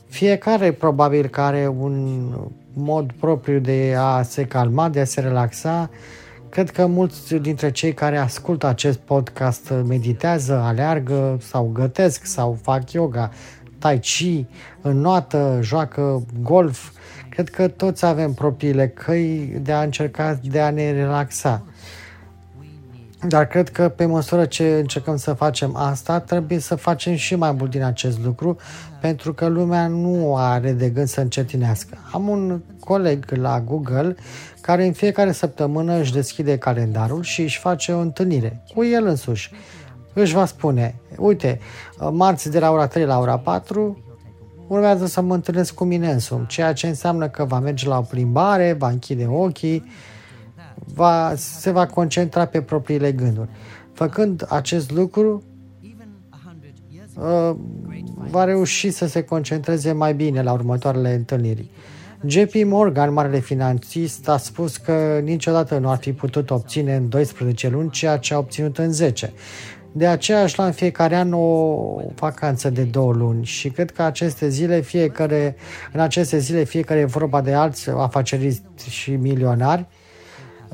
Fiecare 0.08 0.72
probabil 0.72 1.26
că 1.26 1.40
are 1.40 1.74
un 1.78 2.28
mod 2.72 3.12
propriu 3.20 3.58
de 3.58 3.94
a 3.98 4.22
se 4.22 4.44
calma, 4.44 4.88
de 4.88 5.00
a 5.00 5.04
se 5.04 5.20
relaxa. 5.20 5.90
Cred 6.48 6.70
că 6.70 6.86
mulți 6.86 7.34
dintre 7.34 7.70
cei 7.70 7.94
care 7.94 8.16
ascultă 8.16 8.66
acest 8.66 8.98
podcast 8.98 9.72
meditează, 9.86 10.54
aleargă 10.54 11.38
sau 11.40 11.70
gătesc 11.72 12.24
sau 12.24 12.58
fac 12.62 12.92
yoga, 12.92 13.30
tai 13.78 13.98
chi, 13.98 14.46
înnoată, 14.80 15.58
joacă 15.62 16.22
golf, 16.42 16.90
Cred 17.36 17.48
că 17.48 17.68
toți 17.68 18.04
avem 18.04 18.32
propriile 18.32 18.88
căi 18.88 19.58
de 19.62 19.72
a 19.72 19.82
încerca 19.82 20.38
de 20.42 20.60
a 20.60 20.70
ne 20.70 20.92
relaxa. 20.92 21.62
Dar 23.28 23.46
cred 23.46 23.68
că 23.68 23.88
pe 23.88 24.04
măsură 24.04 24.44
ce 24.44 24.78
încercăm 24.78 25.16
să 25.16 25.32
facem 25.32 25.76
asta, 25.76 26.20
trebuie 26.20 26.58
să 26.58 26.74
facem 26.74 27.14
și 27.14 27.34
mai 27.34 27.52
mult 27.52 27.70
din 27.70 27.82
acest 27.82 28.18
lucru, 28.24 28.56
pentru 29.00 29.34
că 29.34 29.46
lumea 29.46 29.86
nu 29.86 30.36
are 30.36 30.72
de 30.72 30.88
gând 30.88 31.06
să 31.06 31.20
încetinească. 31.20 31.98
Am 32.12 32.28
un 32.28 32.60
coleg 32.80 33.30
la 33.30 33.60
Google 33.60 34.16
care 34.60 34.86
în 34.86 34.92
fiecare 34.92 35.32
săptămână 35.32 35.98
își 35.98 36.12
deschide 36.12 36.58
calendarul 36.58 37.22
și 37.22 37.42
își 37.42 37.58
face 37.58 37.92
o 37.92 37.98
întâlnire 37.98 38.62
cu 38.74 38.84
el 38.84 39.06
însuși. 39.06 39.50
Își 40.12 40.34
va 40.34 40.44
spune, 40.44 40.94
uite, 41.16 41.58
marți 42.10 42.50
de 42.50 42.58
la 42.58 42.70
ora 42.70 42.86
3 42.86 43.04
la 43.04 43.18
ora 43.18 43.38
4 43.38 44.05
urmează 44.66 45.06
să 45.06 45.20
mă 45.20 45.34
întâlnesc 45.34 45.74
cu 45.74 45.84
mine 45.84 46.10
însumi, 46.10 46.46
ceea 46.46 46.72
ce 46.72 46.86
înseamnă 46.86 47.28
că 47.28 47.44
va 47.44 47.58
merge 47.58 47.88
la 47.88 47.98
o 47.98 48.02
plimbare, 48.02 48.72
va 48.72 48.88
închide 48.88 49.26
ochii, 49.26 49.84
va, 50.94 51.32
se 51.36 51.70
va 51.70 51.86
concentra 51.86 52.44
pe 52.44 52.60
propriile 52.60 53.12
gânduri. 53.12 53.48
Făcând 53.92 54.46
acest 54.48 54.90
lucru, 54.90 55.42
uh, 57.14 57.56
va 58.30 58.44
reuși 58.44 58.90
să 58.90 59.06
se 59.06 59.22
concentreze 59.22 59.92
mai 59.92 60.14
bine 60.14 60.42
la 60.42 60.52
următoarele 60.52 61.14
întâlniri. 61.14 61.70
JP 62.26 62.54
Morgan, 62.64 63.12
marele 63.12 63.38
finanțist, 63.38 64.28
a 64.28 64.36
spus 64.36 64.76
că 64.76 65.20
niciodată 65.24 65.78
nu 65.78 65.90
ar 65.90 65.96
fi 65.96 66.12
putut 66.12 66.50
obține 66.50 66.94
în 66.94 67.08
12 67.08 67.68
luni 67.68 67.90
ceea 67.90 68.16
ce 68.16 68.34
a 68.34 68.38
obținut 68.38 68.78
în 68.78 68.92
10. 68.92 69.32
De 69.96 70.06
aceea 70.06 70.42
își 70.42 70.58
lua 70.58 70.66
în 70.66 70.72
fiecare 70.72 71.16
an 71.16 71.32
o 71.32 71.76
vacanță 72.14 72.70
de 72.70 72.82
două 72.82 73.12
luni 73.12 73.44
și 73.44 73.70
cred 73.70 73.90
că 73.90 74.02
aceste 74.02 74.48
zile, 74.48 74.80
fiecare, 74.80 75.56
în 75.92 76.00
aceste 76.00 76.38
zile 76.38 76.64
fiecare 76.64 77.00
e 77.00 77.04
vorba 77.04 77.40
de 77.40 77.52
alți 77.52 77.90
afaceriști 77.90 78.90
și 78.90 79.10
milionari. 79.10 79.86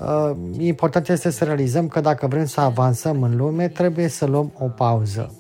Uh, 0.01 0.31
important 0.59 1.09
este 1.09 1.31
să 1.31 1.45
realizăm 1.45 1.89
că 1.89 2.01
dacă 2.01 2.27
vrem 2.27 2.47
să 2.47 2.61
avansăm 2.61 3.23
în 3.23 3.37
lume, 3.37 3.69
trebuie 3.69 4.09
să 4.09 4.27
luăm 4.27 4.53
o 4.59 4.67
pauză. 4.67 5.35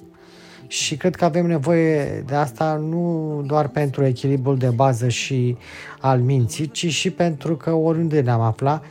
Și 0.66 0.96
cred 0.96 1.14
că 1.14 1.24
avem 1.24 1.46
nevoie 1.46 2.24
de 2.26 2.34
asta 2.34 2.74
nu 2.74 3.42
doar 3.46 3.68
pentru 3.68 4.04
echilibrul 4.04 4.58
de 4.58 4.68
bază 4.68 5.08
și 5.08 5.56
al 6.00 6.20
minții, 6.20 6.70
ci 6.70 6.86
și 6.86 7.10
pentru 7.10 7.56
că 7.56 7.72
oriunde 7.72 8.20
ne-am 8.20 8.40
aflat, 8.40 8.84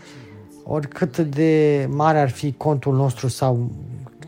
oricât 0.63 1.17
de 1.17 1.85
mare 1.89 2.19
ar 2.19 2.29
fi 2.29 2.53
contul 2.57 2.95
nostru 2.95 3.27
sau 3.27 3.69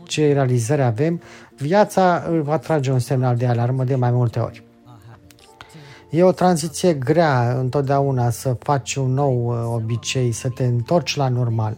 ce 0.04 0.32
realizări 0.32 0.82
avem, 0.82 1.20
viața 1.56 2.24
îl 2.28 2.42
va 2.42 2.58
trage 2.58 2.90
un 2.90 2.98
semnal 2.98 3.36
de 3.36 3.46
alarmă 3.46 3.84
de 3.84 3.94
mai 3.94 4.10
multe 4.10 4.38
ori. 4.38 4.62
E 6.10 6.22
o 6.22 6.32
tranziție 6.32 6.94
grea 6.94 7.58
întotdeauna 7.58 8.30
să 8.30 8.56
faci 8.58 8.94
un 8.94 9.12
nou 9.12 9.46
uh, 9.46 9.82
obicei, 9.82 10.32
să 10.32 10.48
te 10.48 10.64
întorci 10.64 11.16
la 11.16 11.28
normal. 11.28 11.76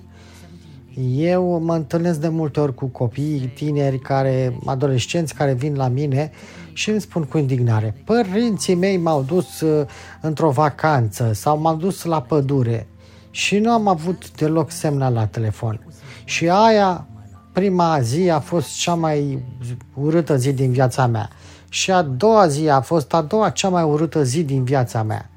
Eu 1.16 1.60
mă 1.60 1.74
întâlnesc 1.74 2.20
de 2.20 2.28
multe 2.28 2.60
ori 2.60 2.74
cu 2.74 2.86
copii, 2.86 3.52
tineri, 3.54 3.98
care, 3.98 4.58
adolescenți 4.66 5.34
care 5.34 5.52
vin 5.52 5.74
la 5.74 5.88
mine 5.88 6.30
și 6.72 6.90
îmi 6.90 7.00
spun 7.00 7.22
cu 7.22 7.38
indignare, 7.38 7.94
părinții 8.04 8.74
mei 8.74 8.96
m-au 8.96 9.22
dus 9.22 9.60
uh, 9.60 9.86
într-o 10.20 10.50
vacanță 10.50 11.32
sau 11.32 11.58
m-au 11.58 11.76
dus 11.76 12.04
la 12.04 12.22
pădure 12.22 12.86
și 13.30 13.58
nu 13.58 13.70
am 13.70 13.88
avut 13.88 14.30
deloc 14.36 14.70
semnal 14.70 15.12
la 15.12 15.26
telefon. 15.26 15.80
Și 16.24 16.48
aia 16.48 17.06
prima 17.56 18.00
zi 18.00 18.30
a 18.30 18.40
fost 18.40 18.78
cea 18.78 18.94
mai 18.94 19.42
urâtă 19.94 20.36
zi 20.36 20.52
din 20.52 20.72
viața 20.72 21.06
mea 21.06 21.28
și 21.68 21.90
a 21.90 22.02
doua 22.02 22.46
zi 22.46 22.68
a 22.68 22.80
fost 22.80 23.14
a 23.14 23.22
doua 23.22 23.50
cea 23.50 23.68
mai 23.68 23.82
urâtă 23.82 24.22
zi 24.22 24.44
din 24.44 24.64
viața 24.64 25.02
mea. 25.02 25.30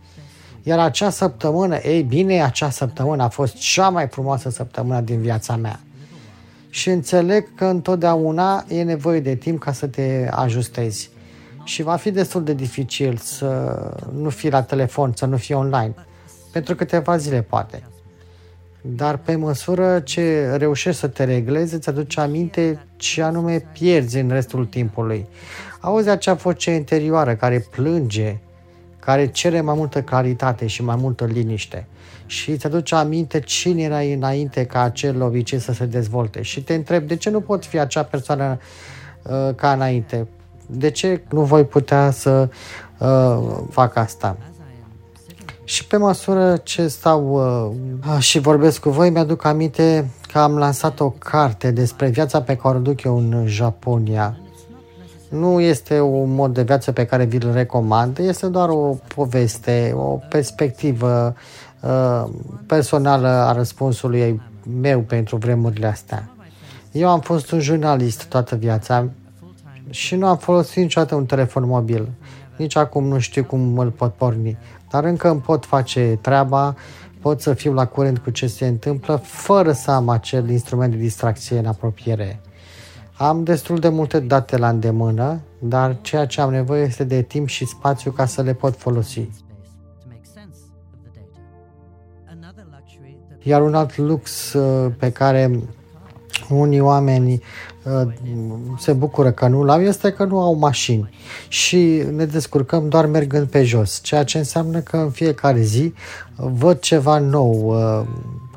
Iar 0.63 0.79
acea 0.79 1.09
săptămână, 1.09 1.75
ei 1.75 2.03
bine, 2.03 2.43
acea 2.43 2.69
săptămână 2.69 3.23
a 3.23 3.27
fost 3.27 3.55
cea 3.55 3.89
mai 3.89 4.07
frumoasă 4.07 4.49
săptămână 4.49 5.01
din 5.01 5.21
viața 5.21 5.55
mea. 5.55 5.79
Și 6.69 6.89
înțeleg 6.89 7.55
că 7.55 7.65
întotdeauna 7.65 8.65
e 8.67 8.83
nevoie 8.83 9.19
de 9.19 9.35
timp 9.35 9.59
ca 9.59 9.71
să 9.71 9.87
te 9.87 10.27
ajustezi. 10.31 11.09
și 11.63 11.81
va 11.83 11.95
fi 11.95 12.11
destul 12.11 12.43
de 12.43 12.53
dificil 12.53 13.17
să 13.17 13.79
nu 14.13 14.29
fii 14.29 14.49
la 14.49 14.61
telefon, 14.61 15.11
să 15.15 15.25
nu 15.25 15.37
fii 15.37 15.55
online. 15.55 15.93
Pentru 16.51 16.75
câteva 16.75 17.17
zile 17.17 17.41
poate. 17.41 17.83
Dar 18.81 19.17
pe 19.17 19.35
măsură 19.35 19.99
ce 19.99 20.55
reușești 20.55 20.99
să 20.99 21.07
te 21.07 21.23
reglezi, 21.23 21.73
îți 21.73 21.89
aduce 21.89 22.19
aminte 22.19 22.85
ce 22.95 23.21
anume 23.21 23.65
pierzi 23.71 24.17
în 24.17 24.29
restul 24.29 24.65
timpului. 24.65 25.27
Auzi 25.79 26.09
acea 26.09 26.33
voce 26.33 26.71
interioară 26.71 27.35
care 27.35 27.65
plânge, 27.71 28.37
care 28.99 29.27
cere 29.27 29.61
mai 29.61 29.75
multă 29.75 30.01
claritate 30.01 30.67
și 30.67 30.83
mai 30.83 30.95
multă 30.99 31.25
liniște 31.25 31.87
și 32.25 32.51
îți 32.51 32.65
aduce 32.65 32.95
aminte 32.95 33.39
cine 33.39 33.81
erai 33.81 34.13
înainte 34.13 34.65
ca 34.65 34.81
acel 34.81 35.21
obicei 35.21 35.59
să 35.59 35.71
se 35.71 35.85
dezvolte 35.85 36.41
și 36.41 36.63
te 36.63 36.73
întreb 36.73 37.07
de 37.07 37.15
ce 37.15 37.29
nu 37.29 37.41
pot 37.41 37.65
fi 37.65 37.79
acea 37.79 38.03
persoană 38.03 38.59
uh, 39.23 39.55
ca 39.55 39.71
înainte? 39.71 40.27
De 40.65 40.91
ce 40.91 41.21
nu 41.29 41.41
voi 41.41 41.65
putea 41.65 42.11
să 42.11 42.49
uh, 42.97 43.57
fac 43.69 43.95
asta? 43.95 44.37
Și 45.69 45.85
pe 45.85 45.97
măsură 45.97 46.57
ce 46.57 46.87
stau 46.87 47.31
uh, 48.07 48.19
și 48.19 48.39
vorbesc 48.39 48.79
cu 48.79 48.89
voi, 48.89 49.09
mi-aduc 49.09 49.45
aminte 49.45 50.09
că 50.31 50.39
am 50.39 50.57
lansat 50.57 50.99
o 50.99 51.09
carte 51.09 51.71
despre 51.71 52.07
viața 52.07 52.41
pe 52.41 52.55
care 52.55 52.77
o 52.77 52.79
duc 52.79 53.03
eu 53.03 53.17
în 53.17 53.43
Japonia. 53.45 54.37
Nu 55.29 55.59
este 55.59 55.99
un 55.99 56.33
mod 56.33 56.53
de 56.53 56.63
viață 56.63 56.91
pe 56.91 57.05
care 57.05 57.25
vi-l 57.25 57.51
recomand, 57.53 58.17
este 58.17 58.47
doar 58.47 58.69
o 58.69 58.97
poveste, 59.15 59.93
o 59.95 60.19
perspectivă 60.29 61.35
uh, 61.79 62.29
personală 62.65 63.27
a 63.27 63.51
răspunsului 63.51 64.41
meu 64.81 64.99
pentru 64.99 65.35
vremurile 65.35 65.87
astea. 65.87 66.29
Eu 66.91 67.09
am 67.09 67.19
fost 67.19 67.51
un 67.51 67.59
jurnalist 67.59 68.23
toată 68.23 68.55
viața 68.55 69.09
și 69.89 70.15
nu 70.15 70.25
am 70.27 70.37
folosit 70.37 70.81
niciodată 70.81 71.15
un 71.15 71.25
telefon 71.25 71.67
mobil. 71.67 72.07
Nici 72.55 72.75
acum 72.75 73.07
nu 73.07 73.19
știu 73.19 73.43
cum 73.43 73.77
îl 73.77 73.89
pot 73.89 74.13
porni. 74.13 74.57
Dar 74.91 75.03
încă 75.03 75.29
îmi 75.29 75.41
pot 75.41 75.65
face 75.65 76.19
treaba, 76.21 76.75
pot 77.21 77.41
să 77.41 77.53
fiu 77.53 77.73
la 77.73 77.85
curent 77.85 78.17
cu 78.17 78.29
ce 78.29 78.47
se 78.47 78.67
întâmplă, 78.67 79.15
fără 79.15 79.71
să 79.71 79.91
am 79.91 80.09
acel 80.09 80.49
instrument 80.49 80.91
de 80.91 80.97
distracție 80.97 81.57
în 81.57 81.65
apropiere. 81.65 82.41
Am 83.17 83.43
destul 83.43 83.79
de 83.79 83.89
multe 83.89 84.19
date 84.19 84.57
la 84.57 84.69
îndemână, 84.69 85.39
dar 85.59 85.97
ceea 86.01 86.25
ce 86.25 86.41
am 86.41 86.51
nevoie 86.51 86.83
este 86.83 87.03
de 87.03 87.21
timp 87.21 87.47
și 87.47 87.65
spațiu 87.65 88.11
ca 88.11 88.25
să 88.25 88.41
le 88.41 88.53
pot 88.53 88.75
folosi. 88.75 89.29
Iar 93.43 93.61
un 93.61 93.73
alt 93.73 93.97
lux 93.97 94.53
uh, 94.53 94.91
pe 94.97 95.11
care 95.11 95.59
unii 96.49 96.79
oameni 96.79 97.33
uh, 97.33 97.39
se 98.77 98.93
bucură 98.93 99.31
că 99.31 99.47
nu 99.47 99.63
l-au 99.63 99.81
este 99.81 100.11
că 100.11 100.23
nu 100.23 100.39
au 100.39 100.53
mașini 100.53 101.09
și 101.47 102.03
ne 102.15 102.25
descurcăm 102.25 102.89
doar 102.89 103.05
mergând 103.05 103.47
pe 103.47 103.63
jos, 103.63 103.99
ceea 104.03 104.23
ce 104.23 104.37
înseamnă 104.37 104.79
că 104.79 104.97
în 104.97 105.09
fiecare 105.09 105.61
zi 105.61 105.93
văd 106.35 106.79
ceva 106.79 107.17
nou, 107.17 107.67
uh, 107.67 108.07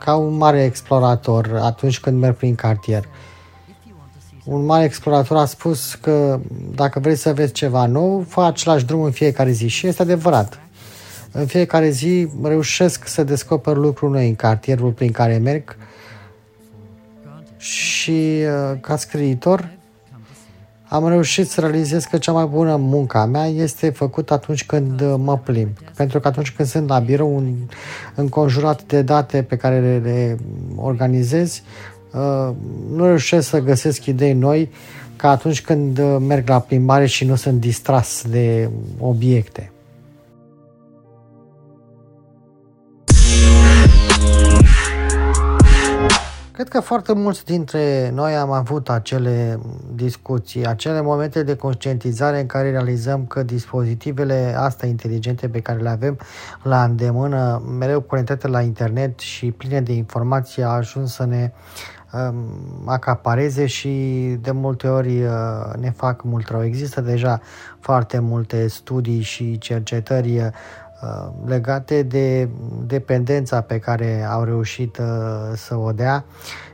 ca 0.04 0.16
un 0.16 0.36
mare 0.36 0.64
explorator 0.64 1.60
atunci 1.62 2.00
când 2.00 2.20
merg 2.20 2.36
prin 2.36 2.54
cartier. 2.54 3.04
Un 4.44 4.64
mare 4.64 4.84
explorator 4.84 5.36
a 5.36 5.44
spus 5.44 5.94
că 5.94 6.40
dacă 6.74 7.00
vrei 7.00 7.16
să 7.16 7.32
vezi 7.32 7.52
ceva 7.52 7.86
nou, 7.86 8.24
fă 8.28 8.40
același 8.40 8.84
drum 8.84 9.02
în 9.02 9.10
fiecare 9.10 9.50
zi 9.50 9.66
și 9.66 9.86
este 9.86 10.02
adevărat. 10.02 10.60
În 11.32 11.46
fiecare 11.46 11.90
zi 11.90 12.28
reușesc 12.42 13.06
să 13.06 13.24
descoper 13.24 13.76
lucruri 13.76 14.12
noi 14.12 14.28
în 14.28 14.34
cartierul 14.34 14.90
prin 14.90 15.10
care 15.10 15.38
merg 15.38 15.76
și 17.62 18.10
uh, 18.10 18.78
ca 18.80 18.96
scriitor 18.96 19.70
am 20.88 21.08
reușit 21.08 21.48
să 21.48 21.60
realizez 21.60 22.04
că 22.04 22.18
cea 22.18 22.32
mai 22.32 22.44
bună 22.44 22.76
muncă 22.76 23.18
a 23.18 23.24
mea 23.24 23.46
este 23.46 23.90
făcută 23.90 24.32
atunci 24.32 24.66
când 24.66 25.00
uh, 25.00 25.14
mă 25.18 25.38
plimb. 25.38 25.70
Pentru 25.96 26.20
că 26.20 26.28
atunci 26.28 26.50
când 26.50 26.68
sunt 26.68 26.88
la 26.88 26.98
birou 26.98 27.36
un, 27.36 27.54
înconjurat 28.14 28.82
de 28.82 29.02
date 29.02 29.42
pe 29.42 29.56
care 29.56 29.80
le, 29.80 29.98
le 29.98 30.38
organizez, 30.76 31.62
uh, 32.12 32.54
nu 32.92 33.04
reușesc 33.04 33.48
să 33.48 33.58
găsesc 33.58 34.06
idei 34.06 34.32
noi 34.32 34.70
ca 35.16 35.30
atunci 35.30 35.62
când 35.62 36.00
merg 36.18 36.48
la 36.48 36.60
plimbare 36.60 37.06
și 37.06 37.24
nu 37.24 37.34
sunt 37.34 37.60
distras 37.60 38.24
de 38.30 38.70
obiecte. 38.98 39.71
Cred 46.62 46.74
că 46.74 46.80
foarte 46.80 47.12
mulți 47.12 47.44
dintre 47.44 48.10
noi 48.14 48.34
am 48.34 48.50
avut 48.50 48.88
acele 48.88 49.60
discuții, 49.94 50.66
acele 50.66 51.00
momente 51.00 51.42
de 51.42 51.56
conștientizare 51.56 52.40
în 52.40 52.46
care 52.46 52.70
realizăm 52.70 53.26
că 53.26 53.42
dispozitivele 53.42 54.54
astea 54.58 54.88
inteligente 54.88 55.48
pe 55.48 55.60
care 55.60 55.80
le 55.80 55.88
avem 55.88 56.18
la 56.62 56.84
îndemână, 56.84 57.62
mereu 57.78 58.00
conectate 58.00 58.48
la 58.48 58.60
internet 58.60 59.18
și 59.18 59.50
pline 59.50 59.80
de 59.80 59.92
informații, 59.92 60.62
au 60.62 60.72
ajuns 60.72 61.14
să 61.14 61.24
ne 61.24 61.52
um, 62.12 62.82
acapareze 62.86 63.66
și 63.66 63.88
de 64.40 64.50
multe 64.50 64.88
ori 64.88 65.22
uh, 65.22 65.30
ne 65.78 65.90
fac 65.90 66.22
mult 66.22 66.48
rău. 66.48 66.64
Există 66.64 67.00
deja 67.00 67.40
foarte 67.80 68.18
multe 68.18 68.66
studii 68.66 69.20
și 69.20 69.58
cercetări 69.58 70.38
uh, 70.38 70.46
Uh, 70.46 70.81
legate 71.44 72.02
de 72.02 72.48
dependența 72.86 73.60
pe 73.60 73.78
care 73.78 74.26
au 74.30 74.44
reușit 74.44 74.98
uh, 74.98 75.06
să 75.54 75.76
o 75.76 75.92
dea 75.92 76.24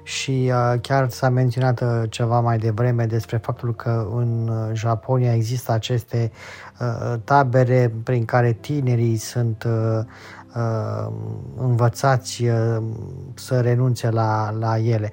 și 0.03 0.53
uh, 0.53 0.81
chiar 0.81 1.11
s-a 1.11 1.29
menționat 1.29 2.09
ceva 2.09 2.41
mai 2.41 2.59
devreme 2.59 3.07
despre 3.07 3.37
faptul 3.37 3.75
că 3.75 4.09
în 4.15 4.51
Japonia 4.73 5.35
există 5.35 5.73
aceste 5.73 6.33
tabere 7.25 7.93
prin 8.03 8.25
care 8.25 8.53
tinerii 8.53 9.17
sunt 9.17 9.67
învățați 11.57 12.45
să 13.35 13.61
renunțe 13.61 14.11
la, 14.11 14.51
la 14.59 14.79
ele. 14.79 15.13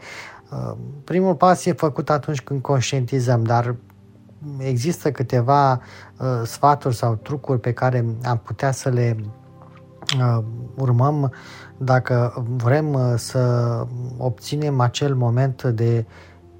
Primul 1.03 1.35
pas 1.35 1.65
e 1.65 1.73
făcut 1.73 2.09
atunci 2.09 2.41
când 2.41 2.61
conștientizăm, 2.61 3.43
dar 3.43 3.75
există 4.57 5.11
câteva 5.11 5.71
uh, 5.71 6.41
sfaturi 6.43 6.95
sau 6.95 7.15
trucuri 7.15 7.59
pe 7.59 7.73
care 7.73 8.05
am 8.23 8.37
putea 8.37 8.71
să 8.71 8.89
le 8.89 9.15
uh, 10.19 10.43
urmăm 10.75 11.31
dacă 11.77 12.45
vrem 12.55 12.93
uh, 12.93 13.13
să 13.15 13.83
obținem 14.17 14.79
acel 14.79 15.15
moment 15.15 15.63
de, 15.63 16.05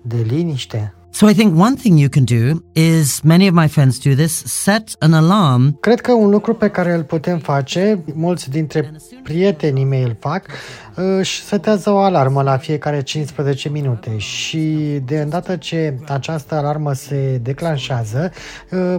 de 0.01 0.17
liniște? 0.17 0.93
So 1.15 1.29
I 1.29 1.33
think 1.33 1.57
one 1.57 1.77
thing 1.77 1.97
you 1.97 2.09
can 2.09 2.25
do 2.25 2.61
is 2.73 3.23
many 3.23 3.47
of 3.47 3.53
my 3.53 3.69
friends 3.69 3.99
do 3.99 4.15
this, 4.15 4.33
set 4.45 4.95
an 4.99 5.13
alarm. 5.13 5.77
Cred 5.79 6.01
că 6.01 6.11
un 6.11 6.29
lucru 6.29 6.53
pe 6.53 6.69
care 6.69 6.93
îl 6.93 7.03
putem 7.03 7.37
face, 7.37 8.03
mulți 8.13 8.49
dintre 8.49 8.91
prietenii 9.23 9.83
mei 9.83 10.03
îl 10.03 10.15
fac, 10.19 10.45
își 10.93 11.43
setează 11.43 11.91
o 11.91 11.97
alarmă 11.97 12.41
la 12.41 12.57
fiecare 12.57 13.01
15 13.01 13.69
minute. 13.69 14.17
Și 14.17 14.59
de 15.05 15.19
îndată 15.21 15.55
ce 15.55 15.97
această 16.07 16.55
alarmă 16.55 16.93
se 16.93 17.39
declanșează, 17.41 18.31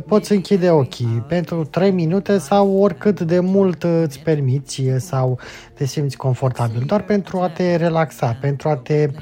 poți 0.06 0.32
închide 0.32 0.70
ochii. 0.70 1.24
Pentru 1.28 1.64
3 1.64 1.90
minute 1.90 2.38
sau 2.38 2.76
oricât 2.76 3.20
de 3.20 3.40
mult 3.40 3.82
îți 3.82 4.18
permiți 4.18 4.82
sau 4.96 5.38
te 5.74 5.86
simți 5.86 6.16
confortabil, 6.16 6.82
doar 6.86 7.02
pentru 7.02 7.38
a 7.40 7.48
te 7.48 7.76
relaxa, 7.76 8.36
pentru 8.40 8.68
a 8.68 8.76
te 8.76 9.08
uh, 9.12 9.18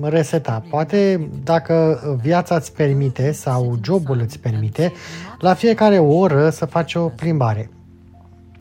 reseta. 0.00 0.62
Poate 0.70 1.28
dacă 1.44 2.00
viața 2.22 2.54
îți 2.54 2.72
permite 2.72 3.32
sau 3.32 3.78
jobul 3.84 4.20
îți 4.20 4.38
permite, 4.38 4.92
la 5.38 5.54
fiecare 5.54 5.98
oră 5.98 6.50
să 6.50 6.64
faci 6.64 6.94
o 6.94 7.08
plimbare. 7.08 7.70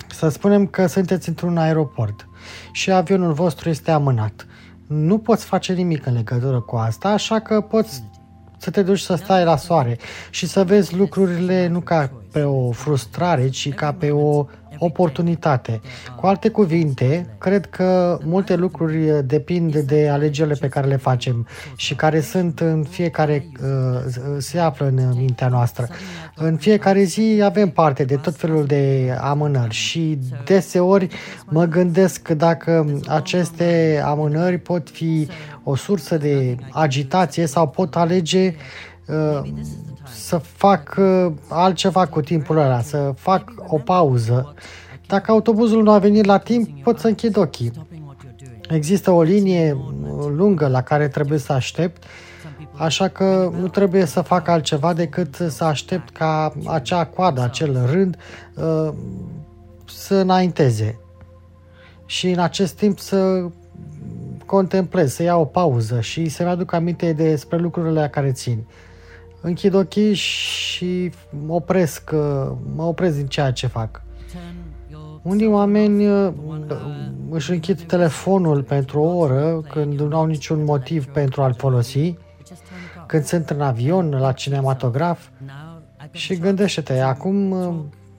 Să 0.07 0.29
spunem 0.29 0.67
că 0.67 0.87
sunteți 0.87 1.29
într-un 1.29 1.57
aeroport 1.57 2.27
și 2.71 2.91
avionul 2.91 3.33
vostru 3.33 3.69
este 3.69 3.91
amânat. 3.91 4.47
Nu 4.87 5.17
poți 5.17 5.45
face 5.45 5.73
nimic 5.73 6.05
în 6.05 6.13
legătură 6.13 6.59
cu 6.59 6.75
asta, 6.75 7.09
așa 7.09 7.39
că 7.39 7.61
poți 7.61 8.03
să 8.57 8.69
te 8.69 8.83
duci 8.83 8.99
să 8.99 9.15
stai 9.15 9.43
la 9.43 9.55
soare 9.55 9.97
și 10.29 10.47
să 10.47 10.63
vezi 10.63 10.95
lucrurile 10.95 11.67
nu 11.67 11.79
ca 11.79 12.11
pe 12.31 12.43
o 12.43 12.71
frustrare, 12.71 13.49
ci 13.49 13.73
ca 13.73 13.93
pe 13.93 14.11
o 14.11 14.45
oportunitate. 14.77 15.81
Cu 16.15 16.25
alte 16.25 16.49
cuvinte, 16.49 17.35
cred 17.37 17.65
că 17.65 18.17
multe 18.23 18.55
lucruri 18.55 19.25
depind 19.25 19.77
de 19.77 20.09
alegerile 20.09 20.55
pe 20.59 20.67
care 20.67 20.87
le 20.87 20.95
facem 20.95 21.47
și 21.75 21.95
care 21.95 22.21
sunt 22.21 22.59
în 22.59 22.83
fiecare, 22.83 23.47
uh, 23.61 24.37
se 24.37 24.59
află 24.59 24.85
în 24.85 25.13
mintea 25.15 25.47
noastră. 25.47 25.87
În 26.35 26.55
fiecare 26.55 27.03
zi 27.03 27.41
avem 27.43 27.69
parte 27.69 28.03
de 28.03 28.15
tot 28.15 28.35
felul 28.35 28.65
de 28.65 29.15
amânări 29.21 29.73
și 29.73 30.19
deseori 30.45 31.07
mă 31.45 31.65
gândesc 31.65 32.29
dacă 32.29 32.99
aceste 33.07 34.01
amânări 34.05 34.57
pot 34.57 34.89
fi 34.89 35.27
o 35.63 35.75
sursă 35.75 36.17
de 36.17 36.55
agitație 36.71 37.45
sau 37.45 37.67
pot 37.67 37.95
alege 37.95 38.55
uh, 39.07 39.41
să 40.13 40.37
fac 40.37 40.95
uh, 40.97 41.31
altceva 41.47 42.05
cu 42.05 42.21
timpul 42.21 42.57
ăla, 42.57 42.81
să 42.81 43.13
fac 43.15 43.53
o 43.67 43.77
pauză. 43.77 44.53
Dacă 45.07 45.31
autobuzul 45.31 45.83
nu 45.83 45.91
a 45.91 45.97
venit 45.97 46.25
la 46.25 46.37
timp, 46.37 46.83
pot 46.83 46.99
să 46.99 47.07
închid 47.07 47.37
ochii. 47.37 47.71
Există 48.69 49.11
o 49.11 49.21
linie 49.21 49.77
lungă 50.35 50.67
la 50.67 50.81
care 50.81 51.07
trebuie 51.07 51.39
să 51.39 51.53
aștept 51.53 52.03
Așa 52.77 53.07
că 53.07 53.51
nu 53.59 53.67
trebuie 53.67 54.05
să 54.05 54.21
fac 54.21 54.47
altceva 54.47 54.93
decât 54.93 55.35
să 55.35 55.63
aștept 55.63 56.09
ca 56.09 56.53
acea 56.65 57.05
coadă, 57.05 57.41
acel 57.41 57.85
rând 57.91 58.17
uh, 58.55 58.93
să 59.85 60.15
înainteze. 60.15 60.99
Și 62.05 62.29
în 62.29 62.39
acest 62.39 62.73
timp 62.73 62.99
să 62.99 63.45
contemplez, 64.45 65.13
să 65.13 65.23
iau 65.23 65.41
o 65.41 65.45
pauză 65.45 66.01
și 66.01 66.29
să-mi 66.29 66.49
aduc 66.49 66.73
aminte 66.73 67.13
despre 67.13 67.57
lucrurile 67.57 67.99
la 67.99 68.07
care 68.07 68.31
țin. 68.31 68.65
Închid 69.47 69.73
ochii 69.73 70.13
și 70.13 71.11
mă 71.45 71.53
opresc, 71.53 72.11
uh, 72.13 72.51
mă 72.75 72.83
opresc 72.83 73.15
din 73.15 73.27
ceea 73.27 73.51
ce 73.51 73.67
fac. 73.67 74.01
Unii 75.21 75.47
oameni 75.47 76.07
uh, 76.07 76.33
își 77.29 77.51
închid 77.51 77.81
telefonul 77.81 78.63
pentru 78.63 78.99
o 79.01 79.17
oră 79.17 79.61
când 79.69 79.99
nu 79.99 80.17
au 80.17 80.25
niciun 80.25 80.63
motiv 80.63 81.05
pentru 81.05 81.41
a-l 81.41 81.53
folosi, 81.53 82.15
când 83.05 83.23
sunt 83.23 83.49
în 83.49 83.61
avion, 83.61 84.09
la 84.09 84.31
cinematograf 84.31 85.27
și 86.11 86.37
gândește-te, 86.37 86.99
acum 86.99 87.51
uh, 87.51 87.75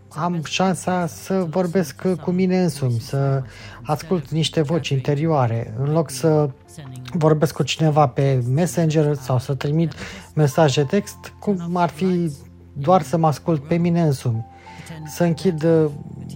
am 0.08 0.40
șansa 0.44 1.06
să 1.06 1.46
vorbesc 1.50 2.02
cu 2.20 2.30
mine 2.30 2.62
însumi, 2.62 3.00
să 3.00 3.42
ascult 3.82 4.30
niște 4.30 4.62
voci 4.62 4.88
interioare, 4.88 5.74
în 5.78 5.92
loc 5.92 6.10
să 6.10 6.50
vorbesc 7.12 7.54
cu 7.54 7.62
cineva 7.62 8.06
pe 8.06 8.42
Messenger 8.54 9.14
sau 9.14 9.38
să 9.38 9.54
trimit 9.54 9.92
mesaje 10.34 10.84
text, 10.84 11.32
cum 11.38 11.76
ar 11.76 11.88
fi 11.88 12.32
doar 12.72 13.02
să 13.02 13.16
mă 13.16 13.26
ascult 13.26 13.68
pe 13.68 13.76
mine 13.76 14.02
însumi. 14.02 14.46
Să 15.06 15.24
închid 15.24 15.62
uh, 15.64 15.90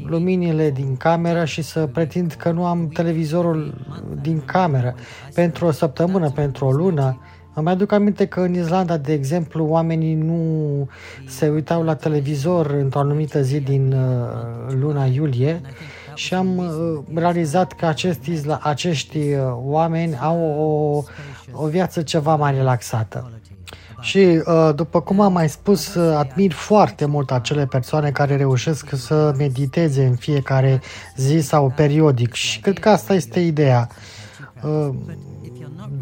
luminile 0.05 0.71
din 0.71 0.97
cameră 0.97 1.45
și 1.45 1.63
să 1.63 1.87
pretind 1.87 2.33
că 2.33 2.51
nu 2.51 2.65
am 2.65 2.89
televizorul 2.89 3.87
din 4.23 4.41
cameră 4.45 4.95
pentru 5.35 5.67
o 5.67 5.71
săptămână, 5.71 6.31
pentru 6.31 6.65
o 6.65 6.71
lună. 6.71 7.21
Îmi 7.55 7.69
aduc 7.69 7.93
aminte 7.93 8.27
că 8.27 8.41
în 8.41 8.55
Islanda, 8.55 8.97
de 8.97 9.13
exemplu, 9.13 9.65
oamenii 9.65 10.15
nu 10.15 10.89
se 11.27 11.49
uitau 11.49 11.83
la 11.83 11.95
televizor 11.95 12.71
într-o 12.71 13.01
anumită 13.01 13.43
zi 13.43 13.61
din 13.61 13.93
uh, 13.93 14.75
luna 14.81 15.05
iulie 15.05 15.61
și 16.15 16.35
am 16.35 16.57
uh, 16.57 16.99
realizat 17.15 17.73
că 17.73 17.87
acești, 17.87 18.41
acești 18.61 19.19
oameni 19.65 20.19
au 20.21 20.41
o, 20.41 21.03
o 21.63 21.67
viață 21.67 22.03
ceva 22.03 22.37
mai 22.37 22.55
relaxată. 22.55 23.31
Și, 24.01 24.19
uh, 24.19 24.71
după 24.75 25.01
cum 25.01 25.21
am 25.21 25.33
mai 25.33 25.49
spus, 25.49 25.95
uh, 25.95 26.17
admir 26.17 26.53
foarte 26.53 27.05
mult 27.05 27.31
acele 27.31 27.67
persoane 27.67 28.11
care 28.11 28.37
reușesc 28.37 28.89
să 28.95 29.35
mediteze 29.39 30.05
în 30.05 30.15
fiecare 30.15 30.81
zi 31.17 31.39
sau 31.39 31.73
periodic 31.77 32.33
și 32.33 32.61
cred 32.61 32.79
că 32.79 32.89
asta 32.89 33.15
este 33.15 33.41
ideea. 33.41 33.89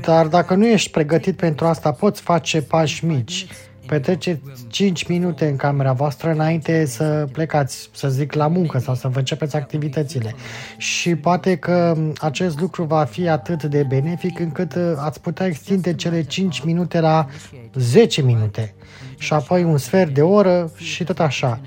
Uh, 0.00 0.06
dar 0.06 0.26
dacă 0.26 0.54
nu 0.54 0.66
ești 0.66 0.90
pregătit 0.90 1.36
pentru 1.36 1.66
asta, 1.66 1.92
poți 1.92 2.20
face 2.20 2.62
pași 2.62 3.04
mici 3.04 3.46
petreceți 3.90 4.40
5 4.68 5.06
minute 5.06 5.46
în 5.46 5.56
camera 5.56 5.92
voastră 5.92 6.30
înainte 6.30 6.84
să 6.84 7.28
plecați, 7.32 7.88
să 7.92 8.08
zic, 8.08 8.32
la 8.32 8.46
muncă 8.46 8.78
sau 8.78 8.94
să 8.94 9.08
vă 9.08 9.18
începeți 9.18 9.56
activitățile. 9.56 10.34
Și 10.76 11.14
poate 11.14 11.56
că 11.56 11.96
acest 12.18 12.60
lucru 12.60 12.84
va 12.84 13.04
fi 13.04 13.28
atât 13.28 13.62
de 13.62 13.82
benefic 13.82 14.38
încât 14.38 14.74
uh, 14.74 14.92
ați 14.96 15.20
putea 15.20 15.46
extinde 15.46 15.94
cele 15.94 16.22
5 16.22 16.60
minute 16.60 17.00
la 17.00 17.26
10 17.74 18.22
minute 18.22 18.74
și 19.18 19.32
apoi 19.32 19.64
un 19.64 19.78
sfert 19.78 20.14
de 20.14 20.22
oră 20.22 20.70
și 20.76 21.04
tot 21.04 21.20
așa. 21.20 21.60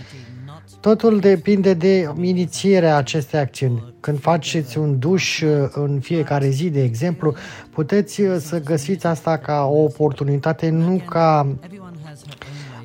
Totul 0.84 1.20
depinde 1.20 1.74
de 1.74 2.14
inițierea 2.22 2.96
acestei 2.96 3.40
acțiuni. 3.40 3.94
Când 4.00 4.20
faceți 4.20 4.78
un 4.78 5.00
duș 5.00 5.42
uh, 5.42 5.70
în 5.74 6.00
fiecare 6.00 6.50
zi, 6.50 6.70
de 6.70 6.84
exemplu, 6.84 7.36
puteți 7.70 8.22
uh, 8.22 8.36
să 8.40 8.62
găsiți 8.62 9.06
asta 9.06 9.38
ca 9.38 9.66
o 9.66 9.84
oportunitate, 9.84 10.70
nu 10.70 11.02
ca 11.10 11.48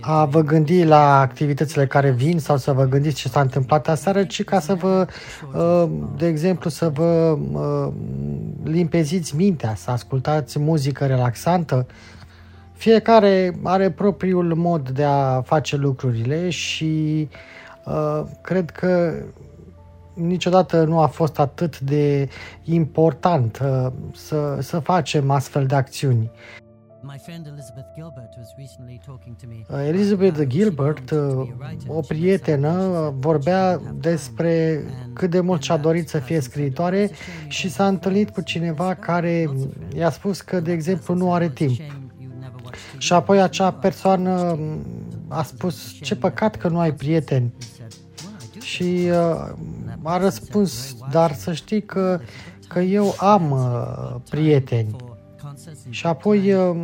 a 0.00 0.24
vă 0.24 0.42
gândi 0.42 0.84
la 0.84 1.20
activitățile 1.20 1.86
care 1.86 2.10
vin 2.10 2.38
sau 2.38 2.56
să 2.56 2.72
vă 2.72 2.84
gândiți 2.84 3.14
ce 3.14 3.28
s-a 3.28 3.40
întâmplat 3.40 3.88
aseară, 3.88 4.24
ci 4.24 4.44
ca 4.44 4.60
să 4.60 4.74
vă, 4.74 5.06
uh, 5.54 5.90
de 6.16 6.26
exemplu, 6.26 6.70
să 6.70 6.88
vă 6.88 7.38
uh, 7.52 7.92
limpeziți 8.64 9.36
mintea, 9.36 9.74
să 9.74 9.90
ascultați 9.90 10.58
muzică 10.58 11.06
relaxantă. 11.06 11.86
Fiecare 12.72 13.58
are 13.62 13.90
propriul 13.90 14.54
mod 14.54 14.88
de 14.88 15.04
a 15.04 15.40
face 15.40 15.76
lucrurile 15.76 16.50
și 16.50 17.28
uh, 17.30 17.56
cred 18.40 18.70
că 18.70 19.12
niciodată 20.14 20.84
nu 20.84 20.98
a 21.00 21.06
fost 21.06 21.38
atât 21.38 21.80
de 21.80 22.28
important 22.64 23.60
să, 24.14 24.58
să 24.60 24.78
facem 24.78 25.30
astfel 25.30 25.66
de 25.66 25.74
acțiuni. 25.74 26.30
Elizabeth 29.86 30.46
Gilbert, 30.46 31.10
uh, 31.10 31.48
o 31.86 32.00
prietenă, 32.00 33.14
vorbea 33.18 33.80
despre 34.00 34.84
cât 35.12 35.30
de 35.30 35.40
mult 35.40 35.62
și-a 35.62 35.76
dorit 35.76 36.08
să 36.08 36.18
fie 36.18 36.40
scriitoare 36.40 37.10
și 37.46 37.70
s-a 37.70 37.86
întâlnit 37.86 38.30
cu 38.30 38.40
cineva 38.40 38.94
care 38.94 39.50
i-a 39.96 40.10
spus 40.10 40.40
că, 40.40 40.60
de 40.60 40.72
exemplu, 40.72 41.14
nu 41.14 41.32
are 41.32 41.48
timp. 41.48 41.80
Și 42.98 43.12
apoi 43.12 43.40
acea 43.40 43.70
persoană 43.70 44.58
a 45.28 45.42
spus, 45.42 45.92
ce 46.02 46.16
păcat 46.16 46.56
că 46.56 46.68
nu 46.68 46.78
ai 46.78 46.92
prieteni. 46.94 47.52
Și 48.60 49.08
uh, 49.10 49.52
a 50.02 50.18
răspuns, 50.18 50.96
dar 51.10 51.34
să 51.34 51.52
știi 51.52 51.82
că, 51.82 52.20
că 52.68 52.80
eu 52.80 53.14
am 53.18 53.50
uh, 53.50 54.20
prieteni. 54.30 54.96
Și 55.90 56.06
apoi 56.06 56.52
uh, 56.52 56.76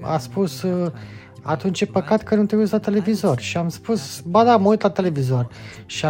a 0.00 0.18
spus, 0.18 0.62
uh, 0.62 0.92
atunci 1.42 1.80
e 1.80 1.86
păcat 1.86 2.22
că 2.22 2.34
nu 2.34 2.44
te 2.44 2.56
uiți 2.56 2.72
la 2.72 2.78
televizor. 2.78 3.40
Și 3.40 3.56
am 3.56 3.68
spus, 3.68 4.20
ba 4.20 4.44
da, 4.44 4.56
mă 4.56 4.68
uit 4.68 4.82
la 4.82 4.90
televizor. 4.90 5.48
Și 5.86 6.04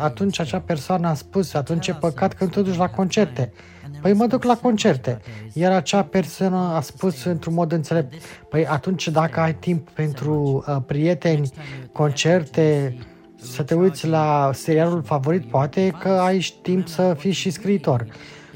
atunci 0.00 0.40
acea 0.40 0.60
persoană 0.60 1.08
a 1.08 1.14
spus, 1.14 1.54
atunci 1.54 1.88
e 1.88 1.94
păcat 1.94 2.32
că 2.32 2.44
nu 2.44 2.50
te 2.50 2.62
duci 2.62 2.76
la 2.76 2.90
concerte. 2.90 3.52
Păi 4.04 4.12
mă 4.12 4.26
duc 4.26 4.42
la 4.42 4.56
concerte. 4.56 5.20
Iar 5.52 5.72
acea 5.72 6.02
persoană 6.02 6.56
a 6.56 6.80
spus 6.80 7.24
într-un 7.24 7.54
mod 7.54 7.72
înțelept, 7.72 8.14
păi 8.48 8.66
atunci 8.66 9.08
dacă 9.08 9.40
ai 9.40 9.54
timp 9.54 9.88
pentru 9.88 10.64
uh, 10.68 10.76
prieteni, 10.86 11.50
concerte, 11.92 12.96
să 13.36 13.62
te 13.62 13.74
uiți 13.74 14.06
la 14.06 14.50
serialul 14.52 15.02
favorit, 15.02 15.44
poate 15.44 15.94
că 16.00 16.08
ai 16.08 16.46
timp 16.62 16.88
să 16.88 17.14
fii 17.18 17.32
și 17.32 17.50
scriitor 17.50 18.06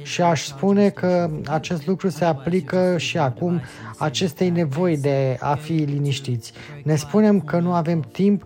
și 0.02 0.22
aș 0.22 0.44
spune 0.44 0.88
că 0.88 1.30
acest 1.46 1.86
lucru 1.86 2.08
se 2.08 2.24
aplică 2.24 2.98
și 2.98 3.18
acum 3.18 3.60
acestei 3.98 4.50
nevoi 4.50 4.98
de 4.98 5.36
a 5.40 5.54
fi 5.54 5.72
liniștiți. 5.72 6.52
Ne 6.82 6.96
spunem 6.96 7.40
că 7.40 7.58
nu 7.58 7.72
avem 7.72 8.00
timp 8.12 8.44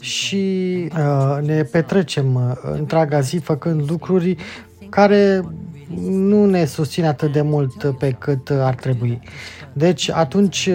și 0.00 0.88
uh, 0.98 1.38
ne 1.42 1.62
petrecem 1.62 2.34
uh, 2.34 2.52
întreaga 2.62 3.20
zi 3.20 3.36
făcând 3.36 3.90
lucruri 3.90 4.36
care 4.88 5.42
nu 6.08 6.46
ne 6.46 6.64
susține 6.64 7.06
atât 7.06 7.32
de 7.32 7.42
mult 7.42 7.94
pe 7.98 8.10
cât 8.18 8.50
ar 8.50 8.74
trebui. 8.74 9.20
Deci 9.72 10.10
atunci 10.10 10.70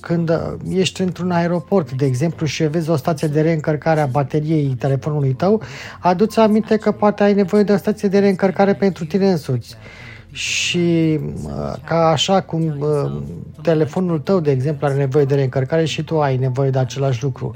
când 0.00 0.40
ești 0.68 1.00
într-un 1.02 1.30
aeroport, 1.30 1.92
de 1.92 2.04
exemplu, 2.04 2.46
și 2.46 2.62
vezi 2.62 2.90
o 2.90 2.96
stație 2.96 3.28
de 3.28 3.40
reîncărcare 3.40 4.00
a 4.00 4.06
bateriei 4.06 4.76
telefonului 4.78 5.32
tău, 5.32 5.62
aduți 6.00 6.38
aminte 6.38 6.76
că 6.76 6.92
poate 6.92 7.22
ai 7.22 7.34
nevoie 7.34 7.62
de 7.62 7.72
o 7.72 7.76
stație 7.76 8.08
de 8.08 8.18
reîncărcare 8.18 8.74
pentru 8.74 9.04
tine 9.04 9.30
însuți. 9.30 9.76
Și 10.32 11.18
ca 11.84 12.08
așa 12.08 12.40
cum 12.40 12.76
uh, 12.78 13.22
telefonul 13.62 14.18
tău, 14.18 14.40
de 14.40 14.50
exemplu, 14.50 14.86
are 14.86 14.96
nevoie 14.96 15.24
de 15.24 15.34
reîncărcare 15.34 15.84
și 15.84 16.02
tu 16.02 16.20
ai 16.20 16.36
nevoie 16.36 16.70
de 16.70 16.78
același 16.78 17.22
lucru. 17.22 17.54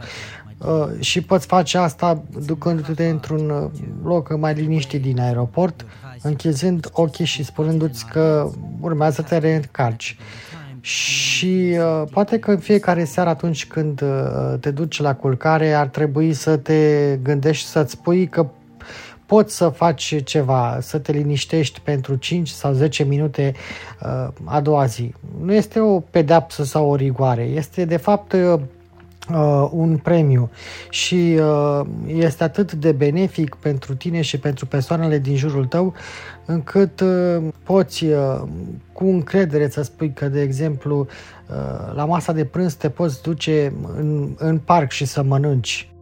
Uh, 0.58 1.00
și 1.00 1.20
poți 1.20 1.46
face 1.46 1.78
asta 1.78 2.22
ducându-te 2.46 3.08
într-un 3.08 3.50
uh, 3.50 3.70
loc 4.04 4.38
mai 4.38 4.54
liniștit 4.54 5.02
din 5.02 5.20
aeroport, 5.20 5.86
închizând 6.22 6.88
ochii 6.92 7.24
și 7.24 7.44
spunându-ți 7.44 8.06
că 8.06 8.50
urmează 8.80 9.14
să 9.14 9.28
te 9.28 9.38
reîncarci. 9.38 10.16
Și 10.80 11.76
uh, 11.78 12.08
poate 12.12 12.38
că 12.38 12.50
în 12.50 12.58
fiecare 12.58 13.04
seară 13.04 13.28
atunci 13.28 13.66
când 13.66 14.00
uh, 14.00 14.58
te 14.60 14.70
duci 14.70 15.00
la 15.00 15.14
culcare 15.14 15.72
ar 15.72 15.86
trebui 15.86 16.32
să 16.32 16.56
te 16.56 17.18
gândești 17.22 17.66
să-ți 17.68 17.92
spui 17.92 18.28
că 18.28 18.46
poți 19.26 19.56
să 19.56 19.68
faci 19.68 20.22
ceva, 20.24 20.78
să 20.80 20.98
te 20.98 21.12
liniștești 21.12 21.80
pentru 21.80 22.14
5 22.14 22.48
sau 22.48 22.72
10 22.72 23.02
minute 23.02 23.54
uh, 24.02 24.28
a 24.44 24.60
doua 24.60 24.86
zi. 24.86 25.14
Nu 25.42 25.52
este 25.52 25.80
o 25.80 26.00
pedeapsă 26.00 26.64
sau 26.64 26.90
o 26.90 26.94
rigoare, 26.94 27.42
este 27.42 27.84
de 27.84 27.96
fapt 27.96 28.32
uh, 28.32 28.60
uh, 29.34 29.68
un 29.72 29.96
premiu 29.96 30.50
și 30.90 31.38
uh, 31.40 31.86
este 32.06 32.44
atât 32.44 32.72
de 32.72 32.92
benefic 32.92 33.54
pentru 33.54 33.94
tine 33.94 34.20
și 34.20 34.38
pentru 34.38 34.66
persoanele 34.66 35.18
din 35.18 35.36
jurul 35.36 35.64
tău 35.64 35.94
încât 36.44 37.00
uh, 37.00 37.42
poți 37.62 38.04
uh, 38.04 38.42
cu 38.92 39.04
încredere 39.04 39.68
să 39.68 39.82
spui 39.82 40.12
că, 40.12 40.28
de 40.28 40.40
exemplu, 40.40 40.98
uh, 40.98 41.94
la 41.94 42.04
masa 42.04 42.32
de 42.32 42.44
prânz 42.44 42.74
te 42.74 42.88
poți 42.88 43.22
duce 43.22 43.72
în, 43.96 44.34
în 44.36 44.58
parc 44.58 44.90
și 44.90 45.04
să 45.04 45.22
mănânci 45.22 45.92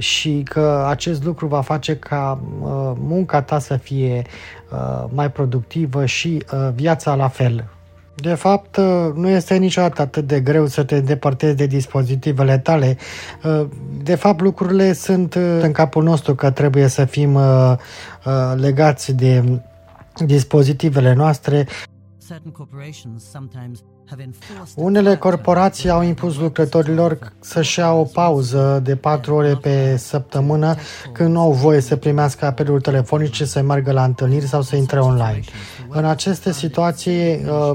și 0.00 0.42
că 0.48 0.84
acest 0.88 1.24
lucru 1.24 1.46
va 1.46 1.60
face 1.60 1.96
ca 1.96 2.40
uh, 2.60 2.92
munca 2.98 3.42
ta 3.42 3.58
să 3.58 3.76
fie 3.76 4.22
uh, 4.72 5.04
mai 5.12 5.30
productivă 5.30 6.04
și 6.06 6.44
uh, 6.52 6.68
viața 6.74 7.14
la 7.14 7.28
fel. 7.28 7.68
De 8.20 8.34
fapt, 8.34 8.76
nu 9.14 9.28
este 9.28 9.56
niciodată 9.56 10.02
atât 10.02 10.26
de 10.26 10.40
greu 10.40 10.66
să 10.66 10.84
te 10.84 10.96
îndepărtezi 10.96 11.56
de 11.56 11.66
dispozitivele 11.66 12.58
tale. 12.58 12.96
De 14.02 14.14
fapt, 14.14 14.40
lucrurile 14.40 14.92
sunt 14.92 15.34
în 15.34 15.72
capul 15.72 16.02
nostru 16.02 16.34
că 16.34 16.50
trebuie 16.50 16.86
să 16.86 17.04
fim 17.04 17.38
legați 18.54 19.12
de 19.12 19.60
dispozitivele 20.24 21.14
noastre. 21.14 21.66
Unele 24.74 25.16
corporații 25.16 25.90
au 25.90 26.02
impus 26.02 26.38
lucrătorilor 26.38 27.32
să-și 27.40 27.78
ia 27.78 27.92
o 27.92 28.04
pauză 28.04 28.80
de 28.84 28.96
4 28.96 29.34
ore 29.34 29.54
pe 29.54 29.96
săptămână 29.96 30.74
când 31.12 31.32
nu 31.32 31.40
au 31.40 31.52
voie 31.52 31.80
să 31.80 31.96
primească 31.96 32.46
apeluri 32.46 32.82
telefonice, 32.82 33.44
să 33.44 33.62
meargă 33.62 33.92
la 33.92 34.04
întâlniri 34.04 34.46
sau 34.46 34.62
să 34.62 34.76
intre 34.76 35.00
online. 35.00 35.40
În 35.88 36.04
aceste 36.04 36.52
situații, 36.52 37.34
uh, 37.34 37.70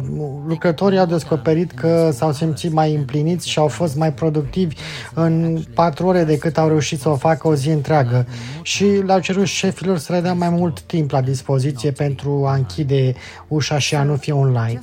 lucrătorii 0.48 1.00
au 1.00 1.06
descoperit 1.06 1.71
că 1.71 2.10
s-au 2.13 2.32
simțit 2.32 2.71
mai 2.71 2.95
împliniți 2.95 3.50
și 3.50 3.60
au 3.60 3.67
fost 3.67 3.95
mai 3.95 4.13
productivi 4.13 4.76
în 5.13 5.63
4 5.74 6.08
ore 6.08 6.24
decât 6.24 6.58
au 6.58 6.67
reușit 6.67 7.00
să 7.00 7.10
o 7.10 7.15
facă 7.15 7.48
o 7.48 7.56
zi 7.56 7.69
întreagă 7.69 8.28
și 8.62 8.84
le-au 8.84 9.19
cerut 9.19 9.45
șefilor 9.45 9.98
să 9.98 10.13
le 10.13 10.21
dea 10.21 10.34
mai 10.34 10.50
mult 10.50 10.82
timp 10.82 11.12
la 11.12 11.21
dispoziție 11.21 11.91
pentru 11.91 12.43
a 12.48 12.54
închide 12.54 13.13
ușa 13.48 13.78
și 13.78 13.95
a 13.95 14.04
nu 14.04 14.15
fi 14.15 14.32
online. 14.32 14.82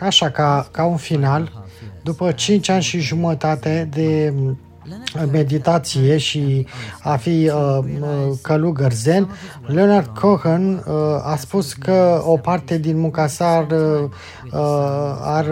Așa, 0.00 0.30
ca, 0.30 0.68
ca 0.70 0.84
un 0.84 0.96
final, 0.96 1.66
după 2.02 2.32
5 2.32 2.68
ani 2.68 2.82
și 2.82 3.00
jumătate 3.00 3.88
de 3.90 4.34
meditație 5.32 6.18
și 6.18 6.66
a 7.02 7.16
fi 7.16 7.50
uh, 7.54 7.78
uh, 8.00 8.38
călugăr 8.42 8.92
zen, 8.92 9.30
Leonard 9.66 10.06
Cohen 10.06 10.74
uh, 10.74 10.94
a 11.22 11.36
spus 11.36 11.72
că 11.72 12.22
o 12.24 12.36
parte 12.36 12.78
din 12.78 12.98
munca 12.98 13.26
sa 13.26 13.56
ar, 13.56 13.66
uh, 13.70 14.10
ar 15.20 15.46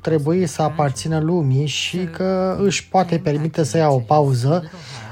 trebui 0.00 0.46
să 0.46 0.62
aparțină 0.62 1.18
lumii 1.18 1.66
și 1.66 2.08
că 2.16 2.56
își 2.62 2.88
poate 2.88 3.18
permite 3.18 3.62
să 3.62 3.76
ia 3.76 3.88
o 3.88 3.98
pauză 3.98 4.70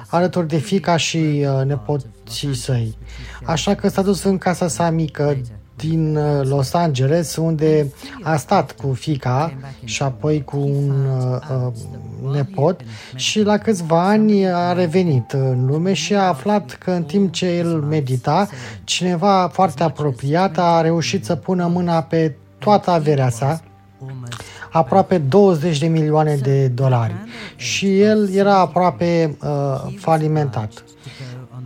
alături 0.08 0.48
de 0.48 0.58
fica 0.58 0.96
și 0.96 1.16
uh, 1.16 1.64
nepoții 1.64 2.54
săi. 2.54 2.96
Așa 3.44 3.74
că 3.74 3.88
s-a 3.88 4.02
dus 4.02 4.22
în 4.22 4.38
casa 4.38 4.68
sa 4.68 4.90
mică 4.90 5.36
din 5.78 6.16
uh, 6.16 6.40
Los 6.42 6.72
Angeles, 6.72 7.36
unde 7.36 7.92
a 8.22 8.36
stat 8.36 8.72
cu 8.72 8.92
fica 8.92 9.52
și 9.84 10.02
apoi 10.02 10.44
cu 10.44 10.56
un 10.56 10.90
uh, 10.90 11.38
uh, 11.66 12.32
nepot 12.32 12.80
și 13.14 13.42
la 13.42 13.58
câțiva 13.58 14.08
ani 14.08 14.46
a 14.46 14.72
revenit 14.72 15.32
în 15.32 15.66
lume 15.66 15.92
și 15.92 16.14
a 16.14 16.22
aflat 16.22 16.76
că 16.84 16.90
în 16.90 17.02
timp 17.02 17.32
ce 17.32 17.46
el 17.46 17.80
medita, 17.80 18.48
cineva 18.84 19.50
foarte 19.52 19.82
apropiat 19.82 20.58
a 20.58 20.80
reușit 20.80 21.24
să 21.24 21.34
pună 21.34 21.66
mâna 21.66 22.02
pe 22.02 22.34
toată 22.58 22.90
averea 22.90 23.28
sa, 23.28 23.60
aproape 24.70 25.18
20 25.18 25.78
de 25.78 25.86
milioane 25.86 26.36
de 26.36 26.66
dolari. 26.66 27.14
Și 27.56 28.00
el 28.00 28.30
era 28.34 28.58
aproape 28.58 29.36
uh, 29.42 29.92
falimentat 29.96 30.84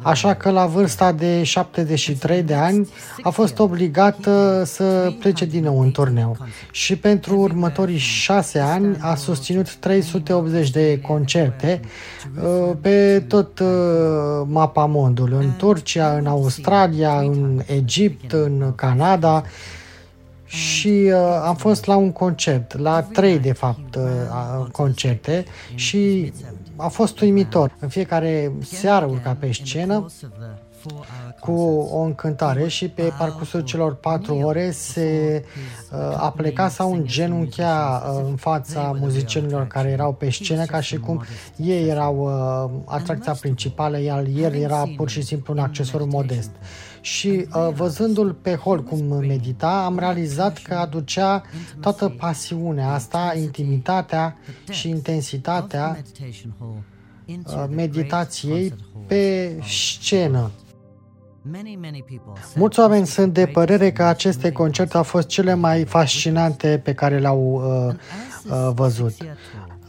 așa 0.03 0.35
că 0.35 0.51
la 0.51 0.67
vârsta 0.67 1.13
de 1.13 1.43
73 1.43 2.43
de 2.43 2.55
ani 2.55 2.89
a 3.23 3.31
fost 3.31 3.59
obligată 3.59 4.63
să 4.65 5.13
plece 5.19 5.45
din 5.45 5.63
nou 5.63 5.81
în 5.81 5.91
turneu. 5.91 6.37
Și 6.71 6.97
pentru 6.97 7.39
următorii 7.39 7.99
șase 7.99 8.59
ani 8.59 8.97
a 9.01 9.15
susținut 9.15 9.75
380 9.75 10.71
de 10.71 11.01
concerte 11.01 11.81
uh, 12.43 12.77
pe 12.81 13.25
tot 13.29 13.59
uh, 13.59 13.69
mapa 14.47 14.85
mondului, 14.85 15.45
în 15.45 15.57
Turcia, 15.57 16.17
în 16.17 16.27
Australia, 16.27 17.19
în 17.19 17.63
Egipt, 17.67 18.33
în 18.33 18.73
Canada. 18.75 19.43
Și 20.45 21.11
uh, 21.13 21.43
am 21.45 21.55
fost 21.55 21.87
la 21.87 21.97
un 21.97 22.13
concert, 22.13 22.79
la 22.79 23.03
trei 23.03 23.39
de 23.39 23.53
fapt 23.53 23.95
uh, 23.95 24.67
concerte 24.73 25.45
și 25.75 26.33
a 26.77 26.89
fost 26.89 27.21
uimitor. 27.21 27.77
În 27.79 27.89
fiecare 27.89 28.53
seară 28.63 29.07
urca 29.07 29.37
pe 29.41 29.53
scenă 29.53 30.07
cu 31.41 31.53
o 31.91 32.01
încântare 32.01 32.69
și 32.69 32.89
pe 32.89 33.13
parcursul 33.19 33.61
celor 33.61 33.95
patru 33.95 34.35
ore 34.35 34.71
se 34.71 35.45
uh, 35.93 35.99
apleca 36.17 36.69
sau 36.69 36.91
un 36.93 37.05
genunchea 37.07 38.03
uh, 38.07 38.25
în 38.29 38.37
fața 38.37 38.97
muzicienilor 39.01 39.67
care 39.67 39.89
erau 39.89 40.13
pe 40.13 40.31
scenă 40.31 40.65
ca 40.65 40.81
și 40.81 40.97
cum 40.97 41.25
ei 41.57 41.89
erau 41.89 42.17
uh, 42.17 42.93
atracția 42.95 43.33
principală, 43.33 44.01
iar 44.01 44.25
el 44.37 44.55
era 44.55 44.85
pur 44.97 45.09
și 45.09 45.23
simplu 45.23 45.53
un 45.53 45.59
accesoriu 45.59 46.07
modest. 46.07 46.51
Și 47.03 47.29
uh, 47.55 47.69
văzându-l 47.75 48.33
pe 48.33 48.55
hol 48.55 48.83
cum 48.83 48.99
medita, 49.27 49.85
am 49.85 49.99
realizat 49.99 50.59
că 50.59 50.75
aducea 50.75 51.43
toată 51.81 52.09
pasiunea 52.09 52.93
asta, 52.93 53.35
intimitatea 53.37 54.37
și 54.71 54.89
intensitatea 54.89 56.03
uh, 57.27 57.65
meditației 57.69 58.75
pe 59.07 59.53
scenă. 59.69 60.51
Mulți 62.55 62.81
oameni 62.81 63.07
sunt 63.07 63.33
de 63.33 63.47
părere 63.47 63.93
că 63.93 64.03
aceste 64.03 64.53
concerte 64.53 64.97
au 64.97 65.03
fost 65.03 65.27
cele 65.27 65.55
mai 65.55 65.85
fascinante 65.85 66.81
pe 66.85 66.95
care 66.95 67.19
le-au 67.19 67.63
uh, 67.89 67.95
uh, 68.51 68.71
văzut. 68.75 69.15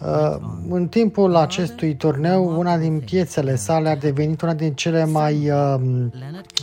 Uh, 0.05 0.35
în 0.69 0.87
timpul 0.87 1.35
acestui 1.35 1.95
turneu, 1.95 2.59
una 2.59 2.77
din 2.77 3.01
piețele 3.05 3.55
sale 3.55 3.89
a 3.89 3.95
devenit 3.95 4.41
una 4.41 4.53
din 4.53 4.73
cele 4.73 5.05
mai 5.05 5.49
uh, 5.49 5.75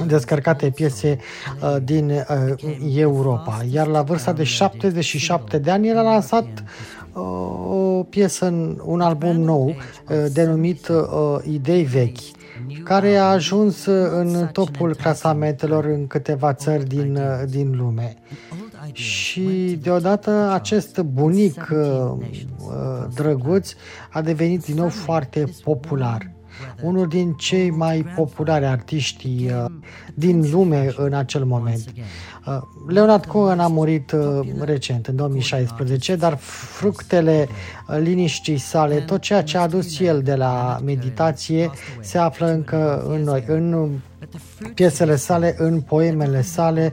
descărcate 0.07 0.71
piese 0.71 1.19
uh, 1.63 1.77
din 1.85 2.11
uh, 2.11 2.97
Europa. 2.97 3.65
Iar 3.71 3.87
la 3.87 4.03
vârsta 4.03 4.33
de 4.33 4.45
77 4.45 5.59
de 5.59 5.71
ani, 5.71 5.89
el 5.89 5.99
a 5.99 6.03
lansat 6.03 6.47
uh, 7.13 7.23
o 7.69 8.03
piesă, 8.03 8.77
un 8.85 9.01
album 9.01 9.41
nou, 9.41 9.67
uh, 9.67 10.17
denumit 10.33 10.89
uh, 10.89 11.05
Idei 11.51 11.85
vechi 11.85 12.39
care 12.85 13.17
a 13.17 13.25
ajuns 13.25 13.85
în 14.11 14.49
topul 14.53 14.95
clasamentelor 14.95 15.85
în 15.85 16.07
câteva 16.07 16.53
țări 16.53 16.87
din, 16.87 17.19
din 17.49 17.77
lume. 17.77 18.17
Și 18.93 19.79
deodată 19.83 20.51
acest 20.53 21.01
bunic 21.01 21.69
uh, 21.73 21.79
uh, 21.79 23.07
drăguț 23.15 23.73
a 24.11 24.21
devenit 24.21 24.65
din 24.65 24.75
nou 24.75 24.89
foarte 24.89 25.45
popular. 25.65 26.31
Unul 26.83 27.09
din 27.09 27.33
cei 27.33 27.71
mai 27.71 28.07
populari 28.17 28.65
artiști 28.65 29.27
uh, 29.27 29.65
din 30.15 30.51
lume 30.51 30.93
în 30.97 31.13
acel 31.13 31.45
moment. 31.45 31.85
Uh, 32.47 32.59
Leonard 32.89 33.25
Cohen 33.25 33.59
a 33.61 33.67
murit 33.67 34.13
uh, 34.13 34.41
recent, 34.61 35.07
în 35.07 35.17
2016, 35.17 36.17
dar 36.17 36.37
fructele 36.77 37.49
uh, 37.49 37.99
liniștii 38.03 38.59
sale, 38.59 38.95
tot 38.95 39.21
ceea 39.21 39.43
ce 39.43 39.57
a 39.57 39.61
adus 39.61 40.01
el 40.01 40.23
de 40.23 40.35
la 40.35 40.79
meditație, 40.85 41.71
se 42.01 42.19
află 42.19 42.47
încă 42.47 43.05
în 43.09 43.23
noi, 43.23 43.45
în 43.47 43.91
piesele 44.75 45.17
sale, 45.17 45.55
în 45.59 45.81
poemele 45.81 46.43
sale, 46.43 46.93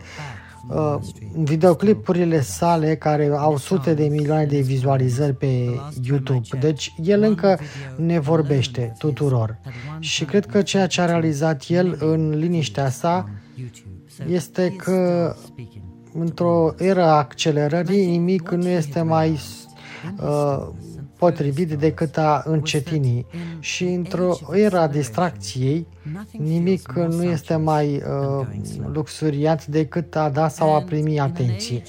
în 1.34 1.43
videoclipurile 1.43 2.41
sale 2.41 2.95
care 2.95 3.32
au 3.38 3.58
sute 3.58 3.93
de 3.93 4.08
milioane 4.08 4.45
de 4.45 4.60
vizualizări 4.60 5.34
pe 5.34 5.80
YouTube. 6.03 6.47
Deci 6.60 6.93
el 7.03 7.21
încă 7.21 7.60
ne 7.95 8.19
vorbește 8.19 8.93
tuturor. 8.97 9.60
Și 9.99 10.25
cred 10.25 10.45
că 10.45 10.62
ceea 10.62 10.88
ce 10.88 11.01
a 11.01 11.06
realizat 11.06 11.63
el 11.67 11.97
în 11.99 12.30
liniștea 12.30 12.89
sa 12.89 13.30
este 14.30 14.73
că 14.77 15.36
într-o 16.13 16.73
era 16.77 17.17
accelerării 17.17 18.06
nimic 18.06 18.49
nu 18.49 18.67
este 18.67 19.01
mai 19.01 19.39
uh, 20.21 20.67
potrivit 21.17 21.73
decât 21.73 22.17
a 22.17 22.43
încetini 22.45 23.25
și 23.60 23.84
într-o 23.84 24.36
era 24.51 24.88
distracției 24.88 25.88
nimic 26.32 26.91
nu 26.91 27.23
este 27.23 27.56
mai 27.56 27.95
uh, 27.95 28.47
luxuriat 28.93 29.65
decât 29.65 30.15
a 30.15 30.30
da 30.30 30.47
sau 30.47 30.75
a 30.75 30.82
primi 30.82 31.19
atenție. 31.19 31.82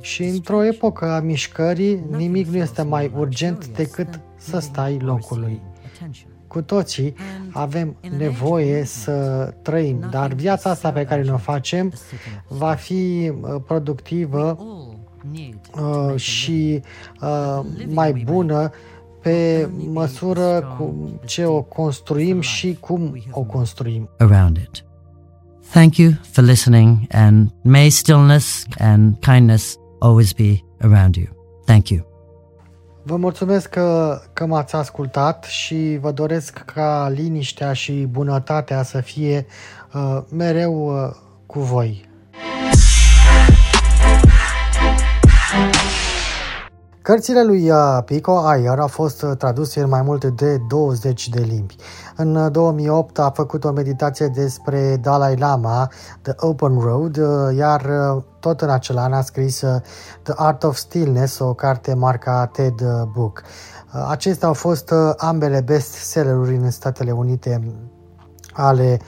Și 0.00 0.22
într-o 0.22 0.64
epocă 0.64 1.04
a 1.04 1.20
mișcării 1.20 2.04
nimic 2.10 2.46
nu 2.46 2.56
este 2.56 2.82
mai 2.82 3.12
urgent 3.16 3.66
decât 3.68 4.20
să 4.36 4.58
stai 4.58 4.98
locului. 5.00 5.60
Cu 6.46 6.62
toții 6.62 7.14
avem 7.52 7.96
nevoie 8.18 8.84
să 8.84 9.14
trăim, 9.62 10.06
dar 10.10 10.32
viața 10.32 10.70
asta 10.70 10.92
pe 10.92 11.04
care 11.04 11.22
ne-o 11.22 11.36
facem 11.36 11.92
va 12.48 12.74
fi 12.74 13.32
uh, 13.40 13.54
productivă 13.66 14.58
uh, 15.80 16.16
și 16.16 16.82
uh, 17.20 17.60
mai 17.88 18.12
bună 18.12 18.70
pe 19.22 19.68
măsură 19.92 20.76
cu 20.78 21.10
ce 21.24 21.44
o 21.44 21.62
construim 21.62 22.40
și 22.40 22.76
cum 22.80 23.22
o 23.30 23.42
construim. 23.42 24.08
Around 24.18 24.56
it. 24.56 24.84
Thank 25.70 25.96
you 25.96 26.12
for 26.30 26.44
listening 26.44 26.98
and 27.10 27.50
may 27.62 27.90
stillness 27.90 28.66
and 28.78 29.18
kindness 29.20 29.76
always 29.98 30.32
be 30.32 30.64
around 30.80 31.16
you. 31.16 31.26
Thank 31.64 31.88
you. 31.88 32.06
Vă 33.02 33.16
mulțumesc 33.16 33.68
că, 33.68 34.20
că 34.32 34.46
m-ați 34.46 34.74
ascultat 34.74 35.44
și 35.44 35.98
vă 36.00 36.10
doresc 36.10 36.58
ca 36.58 37.12
liniștea 37.14 37.72
și 37.72 37.92
bunătatea 37.92 38.82
să 38.82 39.00
fie 39.00 39.46
uh, 39.92 40.18
mereu 40.30 41.04
uh, 41.04 41.14
cu 41.46 41.60
voi. 41.60 42.08
Cărțile 47.06 47.44
lui 47.44 47.70
uh, 47.70 47.98
Pico 48.04 48.38
Ayer 48.38 48.78
au 48.78 48.86
fost 48.86 49.22
uh, 49.22 49.36
traduse 49.38 49.80
în 49.80 49.88
mai 49.88 50.02
multe 50.02 50.30
de 50.30 50.56
20 50.68 51.28
de 51.28 51.40
limbi. 51.40 51.76
În 52.16 52.52
2008 52.52 53.18
uh, 53.18 53.24
a 53.24 53.30
făcut 53.30 53.64
o 53.64 53.72
meditație 53.72 54.26
despre 54.26 54.96
Dalai 54.96 55.36
Lama, 55.36 55.90
The 56.22 56.32
Open 56.36 56.78
Road, 56.78 57.20
iar 57.56 57.86
tot 58.40 58.60
în 58.60 58.70
acel 58.70 58.98
an 58.98 59.12
a 59.12 59.20
scris 59.20 59.58
The 60.22 60.32
Art 60.36 60.62
of 60.62 60.76
Stillness, 60.76 61.38
o 61.38 61.54
carte 61.54 61.94
marca 61.94 62.46
TED 62.46 62.82
Book. 63.12 63.42
Acestea 64.08 64.48
au 64.48 64.54
fost 64.54 64.94
ambele 65.16 65.60
best-selleruri 65.60 66.56
în 66.56 66.70
Statele 66.70 67.10
Unite 67.10 67.74
ale 68.52 69.00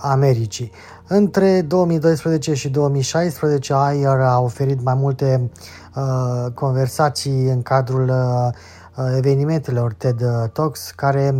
Americii. 0.00 0.72
Între 1.14 1.60
2012 1.62 2.54
și 2.54 2.68
2016, 2.68 3.74
Ayer 3.74 4.20
a 4.20 4.40
oferit 4.40 4.82
mai 4.82 4.94
multe 4.94 5.50
uh, 5.94 6.52
conversații 6.54 7.50
în 7.50 7.62
cadrul 7.62 8.08
uh, 8.08 9.14
evenimentelor 9.16 9.92
TED 9.92 10.22
Talks 10.52 10.90
care 10.90 11.34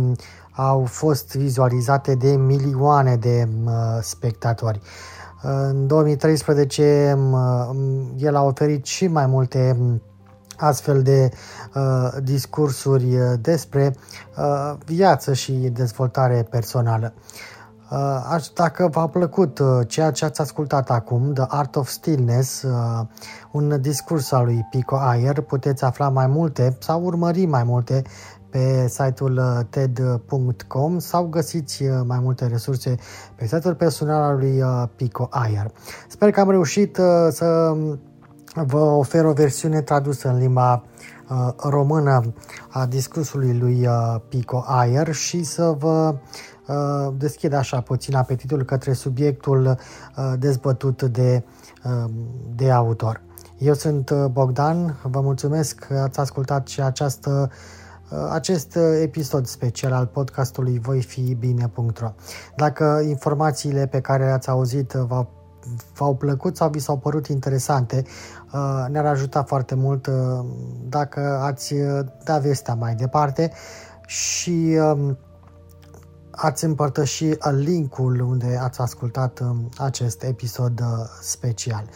au 0.51 0.85
fost 0.85 1.35
vizualizate 1.35 2.15
de 2.15 2.35
milioane 2.35 3.15
de 3.15 3.47
uh, 3.65 3.71
spectatori. 4.01 4.81
În 5.41 5.87
2013 5.87 7.17
uh, 7.31 7.69
el 8.17 8.35
a 8.35 8.43
oferit 8.43 8.85
și 8.85 9.07
mai 9.07 9.25
multe 9.25 9.77
astfel 10.57 11.01
de 11.01 11.29
uh, 11.75 12.09
discursuri 12.23 13.17
despre 13.41 13.95
uh, 14.37 14.73
viață 14.85 15.33
și 15.33 15.51
dezvoltare 15.51 16.47
personală. 16.49 17.13
Uh, 17.15 17.52
dacă 18.53 18.87
v-a 18.91 19.07
plăcut 19.07 19.59
uh, 19.59 19.67
ceea 19.87 20.11
ce 20.11 20.25
ați 20.25 20.41
ascultat 20.41 20.89
acum, 20.89 21.33
The 21.33 21.43
Art 21.47 21.75
of 21.75 21.89
Stillness, 21.89 22.61
uh, 22.61 23.05
un 23.51 23.81
discurs 23.81 24.31
al 24.31 24.45
lui 24.45 24.67
Pico 24.69 24.95
Ayer, 24.95 25.41
puteți 25.41 25.83
afla 25.83 26.09
mai 26.09 26.27
multe 26.27 26.77
sau 26.79 27.03
urmări 27.03 27.45
mai 27.45 27.63
multe 27.63 28.01
pe 28.49 28.87
site-ul 28.87 29.67
ted.com 29.69 30.99
sau 30.99 31.25
găsiți 31.25 31.83
mai 32.05 32.19
multe 32.21 32.47
resurse 32.47 32.95
pe 33.35 33.47
site-ul 33.47 33.75
personal 33.75 34.21
al 34.21 34.37
lui 34.37 34.63
Pico 34.95 35.27
Ayer. 35.31 35.71
Sper 36.07 36.31
că 36.31 36.39
am 36.39 36.49
reușit 36.49 36.95
să 37.29 37.75
vă 38.65 38.79
ofer 38.79 39.25
o 39.25 39.31
versiune 39.31 39.81
tradusă 39.81 40.29
în 40.29 40.37
limba 40.37 40.83
română 41.57 42.33
a 42.69 42.85
discursului 42.85 43.57
lui 43.57 43.87
Pico 44.29 44.63
Ayer 44.67 45.13
și 45.13 45.43
să 45.43 45.75
vă 45.77 46.15
Uh, 46.15 46.52
deschid 47.17 47.53
așa 47.53 47.81
puțin 47.81 48.15
apetitul 48.15 48.63
către 48.63 48.93
subiectul 48.93 49.65
uh, 49.65 50.33
dezbătut 50.39 51.03
de, 51.03 51.43
uh, 51.83 52.11
de 52.55 52.71
autor. 52.71 53.21
Eu 53.57 53.73
sunt 53.73 54.11
Bogdan, 54.11 54.99
vă 55.03 55.21
mulțumesc 55.21 55.79
că 55.79 55.93
ați 55.93 56.19
ascultat 56.19 56.67
și 56.67 56.81
această, 56.81 57.51
acest 58.31 58.77
episod 59.01 59.45
special 59.45 59.91
al 59.91 60.05
podcastului 60.05 60.79
voi 60.79 61.01
fi 61.01 61.33
bine.ro. 61.39 62.13
Dacă 62.55 63.03
informațiile 63.07 63.87
pe 63.87 64.01
care 64.01 64.23
le-ați 64.23 64.49
auzit 64.49 64.91
v-au, 64.91 65.29
v-au 65.93 66.15
plăcut 66.15 66.55
sau 66.55 66.69
vi 66.69 66.79
s-au 66.79 66.97
părut 66.97 67.27
interesante, 67.27 68.03
ne-ar 68.89 69.05
ajuta 69.05 69.43
foarte 69.43 69.75
mult 69.75 70.09
dacă 70.89 71.39
ați 71.41 71.73
da 72.23 72.37
vestea 72.37 72.73
mai 72.73 72.95
departe 72.95 73.51
și 74.05 74.77
um, 74.79 75.17
ați 76.35 76.63
împărtăși 76.63 77.25
linkul 77.51 78.19
unde 78.19 78.57
ați 78.61 78.81
ascultat 78.81 79.39
um, 79.39 79.69
acest 79.77 80.23
episod 80.23 80.79
uh, 80.79 80.87
special. 81.21 81.89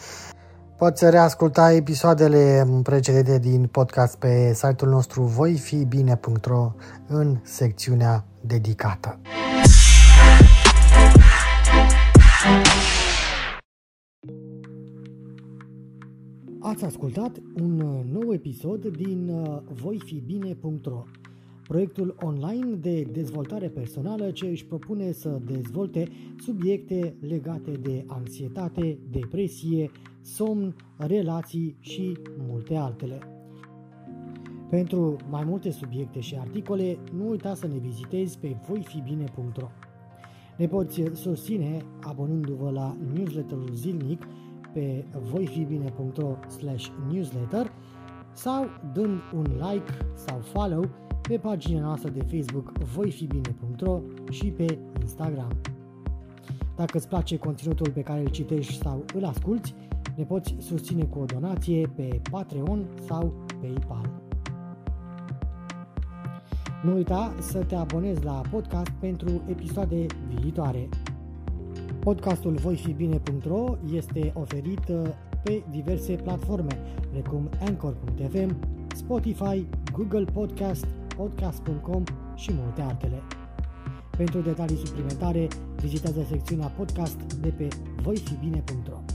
Poți 0.76 1.10
reasculta 1.10 1.72
episoadele 1.72 2.66
precedente 2.82 3.38
din 3.38 3.66
podcast 3.66 4.18
pe 4.18 4.52
site-ul 4.54 4.90
nostru 4.90 5.22
voifibine.ro 5.22 6.72
în 7.06 7.38
secțiunea 7.42 8.24
dedicată. 8.40 9.20
Ați 16.60 16.84
ascultat 16.84 17.36
un 17.60 17.80
uh, 17.80 18.04
nou 18.12 18.32
episod 18.32 18.86
din 18.86 19.28
uh, 19.28 19.58
voifibine.ro 19.82 21.04
proiectul 21.68 22.16
online 22.20 22.74
de 22.74 23.02
dezvoltare 23.02 23.68
personală 23.68 24.30
ce 24.30 24.46
își 24.46 24.66
propune 24.66 25.12
să 25.12 25.40
dezvolte 25.44 26.08
subiecte 26.44 27.14
legate 27.20 27.70
de 27.70 28.04
anxietate, 28.06 28.98
depresie, 29.10 29.90
somn, 30.22 30.74
relații 30.96 31.76
și 31.80 32.16
multe 32.48 32.74
altele. 32.74 33.18
Pentru 34.70 35.16
mai 35.30 35.44
multe 35.44 35.70
subiecte 35.70 36.20
și 36.20 36.36
articole, 36.38 36.98
nu 37.16 37.28
uita 37.28 37.54
să 37.54 37.66
ne 37.66 37.78
vizitezi 37.78 38.38
pe 38.38 38.56
voifibine.ro. 38.68 39.68
Ne 40.56 40.66
poți 40.66 41.02
susține 41.12 41.84
abonându-vă 42.00 42.70
la 42.70 42.96
newsletterul 43.14 43.70
zilnic 43.72 44.26
pe 44.72 45.04
voifibine.ro 45.30 46.36
newsletter 47.12 47.72
sau 48.32 48.66
dând 48.92 49.20
un 49.34 49.44
like 49.44 49.92
sau 50.14 50.38
follow 50.38 51.07
pe 51.28 51.38
pagina 51.38 51.80
noastră 51.80 52.10
de 52.10 52.22
Facebook 52.36 52.72
voifibine.ro 52.78 54.00
și 54.30 54.46
pe 54.46 54.78
Instagram. 55.00 55.52
Dacă 56.76 56.96
îți 56.96 57.08
place 57.08 57.36
conținutul 57.36 57.90
pe 57.90 58.00
care 58.00 58.20
îl 58.20 58.28
citești 58.28 58.82
sau 58.82 59.04
îl 59.14 59.24
asculti, 59.24 59.74
ne 60.16 60.24
poți 60.24 60.56
susține 60.58 61.04
cu 61.04 61.18
o 61.18 61.24
donație 61.24 61.90
pe 61.96 62.20
Patreon 62.30 62.86
sau 63.06 63.34
PayPal. 63.60 64.10
Nu 66.84 66.94
uita 66.94 67.34
să 67.40 67.64
te 67.64 67.74
abonezi 67.74 68.24
la 68.24 68.40
podcast 68.50 68.90
pentru 68.90 69.42
episoade 69.48 70.06
viitoare. 70.40 70.88
Podcastul 72.00 72.52
voifibine.ro 72.52 73.76
este 73.92 74.32
oferit 74.34 74.88
uh, 74.88 75.08
pe 75.42 75.62
diverse 75.70 76.12
platforme, 76.12 76.78
precum 77.10 77.48
Anchor.fm, 77.66 78.56
Spotify, 78.94 79.66
Google 79.92 80.24
Podcast, 80.24 80.86
podcast.com 81.18 82.04
și 82.34 82.50
multe 82.52 82.80
altele. 82.80 83.22
Pentru 84.16 84.40
detalii 84.40 84.76
suplimentare, 84.76 85.48
vizitează 85.80 86.26
secțiunea 86.28 86.66
podcast 86.66 87.20
de 87.32 87.48
pe 87.48 87.68
voifibine.ro 88.02 89.07